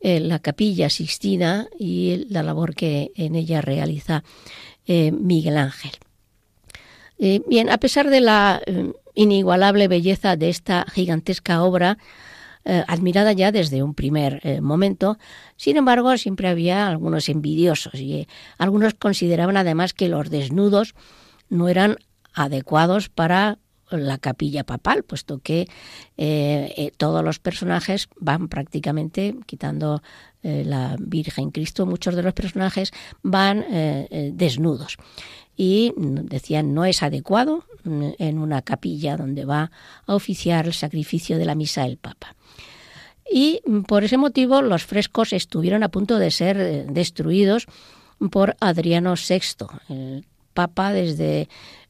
eh, 0.00 0.20
la 0.20 0.38
capilla 0.38 0.88
Sixtina 0.88 1.68
y 1.78 2.24
la 2.30 2.42
labor 2.42 2.74
que 2.74 3.12
en 3.14 3.34
ella 3.34 3.60
realiza 3.60 4.24
eh, 4.86 5.12
Miguel 5.12 5.58
Ángel. 5.58 5.90
Eh, 7.18 7.42
bien, 7.46 7.68
a 7.68 7.76
pesar 7.76 8.08
de 8.08 8.22
la 8.22 8.62
inigualable 9.14 9.86
belleza 9.86 10.36
de 10.36 10.48
esta 10.48 10.86
gigantesca 10.90 11.62
obra, 11.62 11.98
admirada 12.64 13.32
ya 13.32 13.52
desde 13.52 13.82
un 13.82 13.94
primer 13.94 14.62
momento, 14.62 15.18
sin 15.56 15.76
embargo, 15.76 16.16
siempre 16.16 16.48
había 16.48 16.88
algunos 16.88 17.28
envidiosos 17.28 17.94
y 17.94 18.28
algunos 18.56 18.94
consideraban 18.94 19.58
además 19.58 19.92
que 19.92 20.08
los 20.08 20.30
desnudos 20.30 20.94
no 21.50 21.68
eran 21.68 21.98
adecuados 22.38 23.08
para 23.08 23.58
la 23.90 24.18
capilla 24.18 24.64
papal, 24.64 25.02
puesto 25.02 25.38
que 25.38 25.62
eh, 26.16 26.74
eh, 26.76 26.92
todos 26.96 27.24
los 27.24 27.38
personajes 27.38 28.08
van 28.16 28.48
prácticamente, 28.48 29.34
quitando 29.46 30.02
eh, 30.42 30.62
la 30.64 30.96
Virgen 30.98 31.50
Cristo, 31.50 31.86
muchos 31.86 32.14
de 32.14 32.22
los 32.22 32.34
personajes 32.34 32.92
van 33.22 33.64
desnudos. 34.32 34.96
Y 35.56 35.92
decían, 35.96 36.72
no 36.72 36.84
es 36.84 37.02
adecuado 37.02 37.64
mm, 37.82 38.10
en 38.18 38.38
una 38.38 38.62
capilla 38.62 39.16
donde 39.16 39.44
va 39.44 39.72
a 40.06 40.14
oficiar 40.14 40.66
el 40.66 40.74
sacrificio 40.74 41.36
de 41.36 41.46
la 41.46 41.56
misa 41.56 41.84
el 41.84 41.96
Papa. 41.96 42.36
Y 43.30 43.60
mm, 43.66 43.80
por 43.80 44.04
ese 44.04 44.18
motivo 44.18 44.62
los 44.62 44.84
frescos 44.84 45.32
estuvieron 45.32 45.82
a 45.82 45.88
punto 45.88 46.18
de 46.18 46.30
ser 46.30 46.86
destruidos 46.92 47.66
por 48.30 48.56
Adriano 48.60 49.14
VI, 49.14 49.66
el 49.88 50.26
Papa 50.54 50.92
desde 50.92 51.48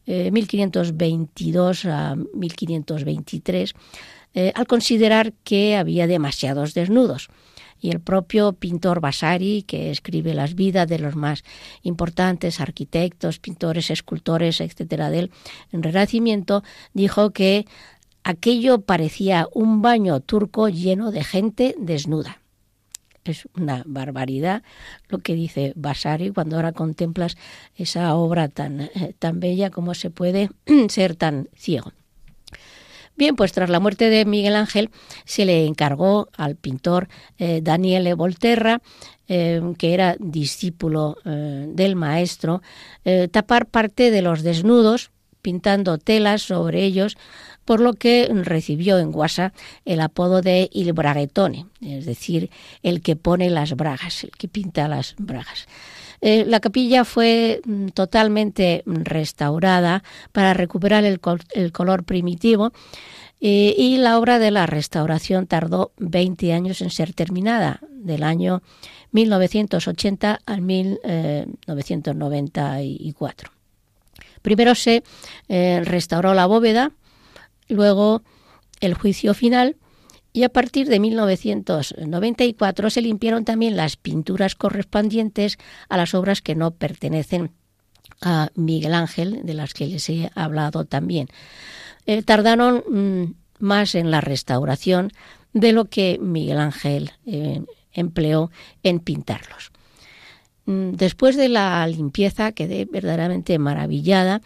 1522 0.09 1.85
eh, 1.85 1.91
a 1.91 2.17
1523, 2.17 3.75
eh, 4.35 4.53
al 4.55 4.67
considerar 4.67 5.33
que 5.45 5.77
había 5.77 6.07
demasiados 6.07 6.75
desnudos. 6.75 7.29
Y 7.81 7.91
el 7.91 8.01
propio 8.01 8.55
pintor 8.55 9.01
Vasari, 9.01 9.63
que 9.63 9.91
escribe 9.91 10.35
las 10.35 10.55
vidas 10.55 10.89
de 10.89 10.99
los 10.99 11.15
más 11.15 11.45
importantes 11.83 12.61
arquitectos, 12.61 13.39
pintores, 13.39 13.91
escultores, 13.91 14.61
etcétera, 14.61 15.11
del 15.11 15.31
Renacimiento, 15.71 16.65
dijo 16.93 17.31
que 17.31 17.67
aquello 18.25 18.81
parecía 18.81 19.47
un 19.55 19.81
baño 19.81 20.19
turco 20.21 20.69
lleno 20.69 21.13
de 21.13 21.23
gente 21.23 21.77
desnuda 21.79 22.41
es 23.29 23.49
una 23.57 23.83
barbaridad 23.87 24.63
lo 25.09 25.19
que 25.19 25.35
dice 25.35 25.73
Vasari 25.77 26.31
cuando 26.31 26.57
ahora 26.57 26.73
contemplas 26.73 27.37
esa 27.77 28.15
obra 28.15 28.49
tan, 28.49 28.81
eh, 28.81 29.15
tan 29.19 29.41
bella 29.41 29.71
como 29.71 29.95
se 29.95 30.11
puede 30.11 30.51
ser 30.89 31.17
tan 31.17 31.49
ciego. 31.55 31.93
Bien, 33.17 33.35
pues 33.35 33.53
tras 33.53 33.69
la 33.69 33.81
muerte 33.81 34.11
de 34.11 34.25
Miguel 34.25 34.55
Ángel 34.55 34.91
se 35.25 35.45
le 35.45 35.67
encargó 35.67 36.29
al 36.37 36.55
pintor 36.55 37.09
eh, 37.39 37.61
Daniele 37.63 38.15
Volterra, 38.15 38.81
eh, 39.27 39.61
que 39.77 39.93
era 39.93 40.17
discípulo 40.21 41.17
del 41.25 41.97
maestro, 41.97 42.63
tapar 43.33 43.67
parte 43.67 44.11
de 44.11 44.23
los 44.23 44.43
desnudos, 44.43 45.11
pintando 45.43 45.99
telas 45.99 46.43
sobre 46.43 46.85
ellos 46.85 47.17
por 47.69 47.81
lo 47.81 47.93
que 47.93 48.29
recibió 48.33 48.99
en 48.99 49.13
Guasa 49.13 49.53
el 49.85 50.01
apodo 50.01 50.41
de 50.41 50.71
Il 50.73 50.95
Braguetone, 50.95 51.67
es 51.83 52.07
decir, 52.07 52.49
el 52.83 53.03
que 53.03 53.15
pone 53.15 53.51
las 53.51 53.77
bragas, 53.77 54.25
el 54.25 54.31
que 54.31 54.49
pinta 54.49 54.89
las 54.89 55.15
bragas. 55.19 55.67
Eh, 56.23 56.47
la 56.47 56.61
capilla 56.61 57.05
fue 57.05 57.61
mm, 57.63 57.89
totalmente 57.89 58.85
restaurada 58.87 60.03
para 60.33 60.55
recuperar 60.55 61.05
el, 61.05 61.21
color 61.21 62.05
primitivo 62.05 62.73
eh, 63.43 63.75
y 63.77 63.99
la 63.99 64.19
obra 64.19 64.39
de 64.39 64.51
la 64.51 64.65
restauración 64.65 65.47
tardó 65.47 65.93
20 65.99 66.55
años 66.55 66.81
en 66.81 66.89
ser 66.89 67.13
terminada, 67.13 67.81
del 67.91 68.23
año 68.23 68.63
1980 69.13 70.41
al 70.47 70.63
1994. 70.63 73.51
Primero 74.41 74.75
se 74.75 75.03
eh, 75.51 75.83
restauró 75.85 76.33
la 76.33 76.47
bóveda, 76.47 76.93
luego 77.69 78.23
el 78.81 78.95
juicio 78.95 79.35
final 79.35 79.77
y 80.33 80.45
a 80.45 80.49
partir 80.51 80.89
de 80.89 81.01
1994 81.01 82.91
se 82.91 83.03
limpiaron 83.03 83.45
también 83.45 83.77
las 83.77 83.97
pinturas 83.97 84.55
correspondientes 84.55 85.59
a 85.89 85.97
las 85.97 86.15
obras 86.15 86.43
que 86.43 86.55
no 86.55 86.73
pertenecen 86.73 87.53
a 88.21 88.51
Miguel 88.55 88.95
Ángel, 88.95 89.41
de 89.45 89.55
las 89.55 89.75
que 89.75 89.87
les 89.87 90.09
he 90.09 90.31
hablado 90.35 90.85
también. 90.85 91.29
Eh, 92.07 92.23
tardaron 92.23 92.85
mm, 92.89 93.65
más 93.65 93.95
en 93.95 94.11
la 94.11 94.21
restauración 94.21 95.13
de 95.53 95.73
lo 95.73 95.87
que 95.87 96.19
Miguel 96.21 96.59
Ángel 96.59 97.13
eh, 97.27 97.63
empleó 97.93 98.51
en 98.83 99.01
pintarlos. 99.01 99.73
Mm, 100.69 100.97
después 100.97 101.35
de 101.35 101.49
la 101.49 101.87
limpieza 101.87 102.53
quedé 102.53 102.85
verdaderamente 102.85 103.59
maravillada 103.59 104.43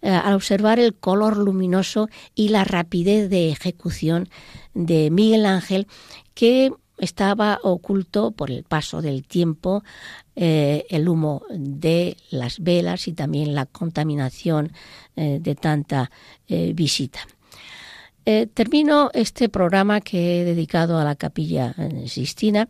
eh, 0.00 0.08
al 0.08 0.32
observar 0.32 0.78
el 0.78 0.94
color 0.94 1.36
luminoso 1.36 2.08
y 2.34 2.48
la 2.48 2.64
rapidez 2.64 3.28
de 3.28 3.50
ejecución 3.50 4.30
de 4.72 5.10
Miguel 5.10 5.44
Ángel 5.44 5.86
que 6.32 6.72
estaba 6.96 7.60
oculto 7.62 8.30
por 8.30 8.50
el 8.50 8.64
paso 8.64 9.02
del 9.02 9.26
tiempo, 9.26 9.84
eh, 10.34 10.86
el 10.88 11.10
humo 11.10 11.42
de 11.50 12.16
las 12.30 12.60
velas 12.60 13.06
y 13.06 13.12
también 13.12 13.54
la 13.54 13.66
contaminación 13.66 14.72
eh, 15.14 15.40
de 15.42 15.54
tanta 15.56 16.10
visita. 16.48 17.20
termino 18.54 19.10
este 19.12 19.48
programa 19.48 20.00
que 20.00 20.40
he 20.40 20.44
dedicado 20.44 20.98
a 20.98 21.04
la 21.04 21.16
capilla 21.16 21.74
Sistina 22.06 22.66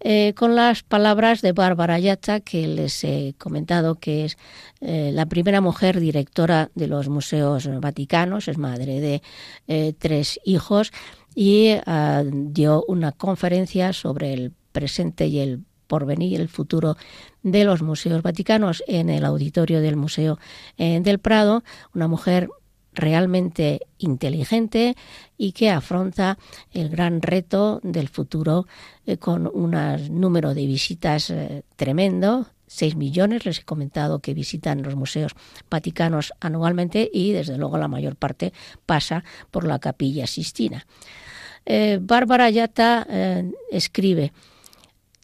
eh, 0.00 0.34
con 0.36 0.54
las 0.54 0.82
palabras 0.82 1.40
de 1.40 1.52
Bárbara 1.52 1.98
Yatta, 1.98 2.40
que 2.40 2.66
les 2.66 3.02
he 3.02 3.34
comentado 3.38 3.94
que 3.94 4.26
es 4.26 4.36
eh, 4.80 5.10
la 5.12 5.26
primera 5.26 5.60
mujer 5.60 6.00
directora 6.00 6.70
de 6.74 6.86
los 6.86 7.08
museos 7.08 7.68
vaticanos, 7.80 8.48
es 8.48 8.58
madre 8.58 9.00
de 9.00 9.22
eh, 9.68 9.94
tres 9.98 10.38
hijos 10.44 10.92
y 11.34 11.70
ah, 11.86 12.22
dio 12.26 12.84
una 12.88 13.12
conferencia 13.12 13.92
sobre 13.92 14.34
el 14.34 14.52
presente 14.72 15.26
y 15.26 15.38
el 15.38 15.64
porvenir, 15.86 16.40
el 16.40 16.48
futuro 16.48 16.96
de 17.42 17.64
los 17.64 17.80
museos 17.80 18.22
vaticanos 18.22 18.82
en 18.86 19.08
el 19.08 19.24
auditorio 19.24 19.80
del 19.80 19.96
Museo 19.96 20.38
del 20.76 21.20
Prado, 21.20 21.62
una 21.94 22.08
mujer 22.08 22.48
realmente 22.96 23.82
inteligente 23.98 24.96
y 25.38 25.52
que 25.52 25.70
afronta 25.70 26.38
el 26.72 26.88
gran 26.88 27.22
reto 27.22 27.80
del 27.84 28.08
futuro 28.08 28.66
eh, 29.06 29.18
con 29.18 29.46
un 29.46 29.76
número 30.10 30.54
de 30.54 30.66
visitas 30.66 31.30
eh, 31.30 31.62
tremendo. 31.76 32.46
6 32.68 32.96
millones, 32.96 33.46
les 33.46 33.60
he 33.60 33.62
comentado 33.62 34.18
que 34.18 34.34
visitan 34.34 34.82
los 34.82 34.96
museos 34.96 35.32
vaticanos 35.70 36.32
anualmente 36.40 37.08
y 37.12 37.30
desde 37.30 37.58
luego 37.58 37.78
la 37.78 37.86
mayor 37.86 38.16
parte 38.16 38.52
pasa 38.86 39.22
por 39.52 39.64
la 39.64 39.78
capilla 39.78 40.26
Sistina. 40.26 40.84
Eh, 41.64 41.98
Bárbara 42.00 42.50
Yata 42.50 43.06
escribe, 43.70 44.32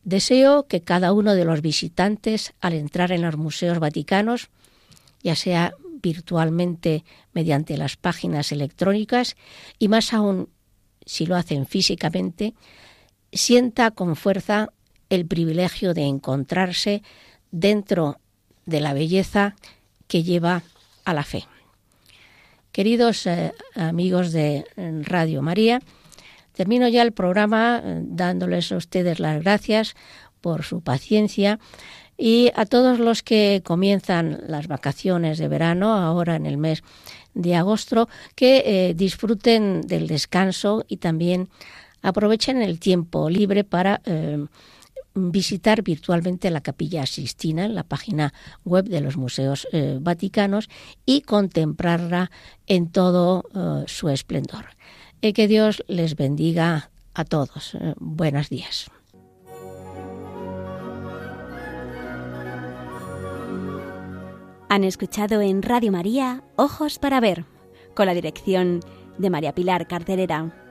deseo 0.04 0.68
que 0.68 0.82
cada 0.82 1.12
uno 1.12 1.34
de 1.34 1.44
los 1.44 1.62
visitantes 1.62 2.54
al 2.60 2.74
entrar 2.74 3.10
en 3.10 3.22
los 3.22 3.36
museos 3.36 3.80
vaticanos, 3.80 4.48
ya 5.24 5.34
sea 5.34 5.74
virtualmente 6.02 7.04
mediante 7.32 7.76
las 7.76 7.96
páginas 7.96 8.52
electrónicas 8.52 9.36
y 9.78 9.88
más 9.88 10.12
aún 10.12 10.48
si 11.06 11.26
lo 11.26 11.36
hacen 11.36 11.66
físicamente, 11.66 12.54
sienta 13.32 13.90
con 13.90 14.16
fuerza 14.16 14.72
el 15.08 15.26
privilegio 15.26 15.94
de 15.94 16.02
encontrarse 16.02 17.02
dentro 17.50 18.18
de 18.66 18.80
la 18.80 18.94
belleza 18.94 19.56
que 20.06 20.22
lleva 20.22 20.62
a 21.04 21.14
la 21.14 21.24
fe. 21.24 21.44
Queridos 22.70 23.26
eh, 23.26 23.52
amigos 23.74 24.32
de 24.32 24.64
Radio 25.02 25.42
María, 25.42 25.80
termino 26.52 26.88
ya 26.88 27.02
el 27.02 27.12
programa 27.12 27.82
eh, 27.84 28.00
dándoles 28.02 28.72
a 28.72 28.76
ustedes 28.76 29.20
las 29.20 29.42
gracias 29.42 29.94
por 30.40 30.62
su 30.62 30.80
paciencia 30.80 31.58
y 32.24 32.52
a 32.54 32.66
todos 32.66 33.00
los 33.00 33.24
que 33.24 33.62
comienzan 33.64 34.44
las 34.46 34.68
vacaciones 34.68 35.38
de 35.38 35.48
verano, 35.48 35.92
ahora 35.92 36.36
en 36.36 36.46
el 36.46 36.56
mes 36.56 36.84
de 37.34 37.56
agosto, 37.56 38.08
que 38.36 38.62
eh, 38.64 38.94
disfruten 38.94 39.80
del 39.80 40.06
descanso 40.06 40.84
y 40.86 40.98
también 40.98 41.48
aprovechen 42.00 42.62
el 42.62 42.78
tiempo 42.78 43.28
libre 43.28 43.64
para 43.64 44.02
eh, 44.04 44.46
visitar 45.16 45.82
virtualmente 45.82 46.52
la 46.52 46.60
capilla 46.60 47.06
Sistina 47.06 47.64
en 47.64 47.74
la 47.74 47.82
página 47.82 48.32
web 48.64 48.84
de 48.84 49.00
los 49.00 49.16
museos 49.16 49.66
eh, 49.72 49.98
vaticanos 50.00 50.70
y 51.04 51.22
contemplarla 51.22 52.30
en 52.68 52.88
todo 52.88 53.42
su 53.88 54.10
esplendor. 54.10 54.66
que 55.20 55.48
Dios 55.48 55.82
les 55.88 56.14
bendiga 56.14 56.90
a 57.14 57.24
todos. 57.24 57.76
buenos 57.98 58.48
días. 58.48 58.92
Han 64.72 64.84
escuchado 64.84 65.42
en 65.42 65.60
Radio 65.62 65.92
María 65.92 66.44
Ojos 66.56 66.98
para 66.98 67.20
Ver, 67.20 67.44
con 67.94 68.06
la 68.06 68.14
dirección 68.14 68.80
de 69.18 69.28
María 69.28 69.54
Pilar 69.54 69.86
Carterera. 69.86 70.61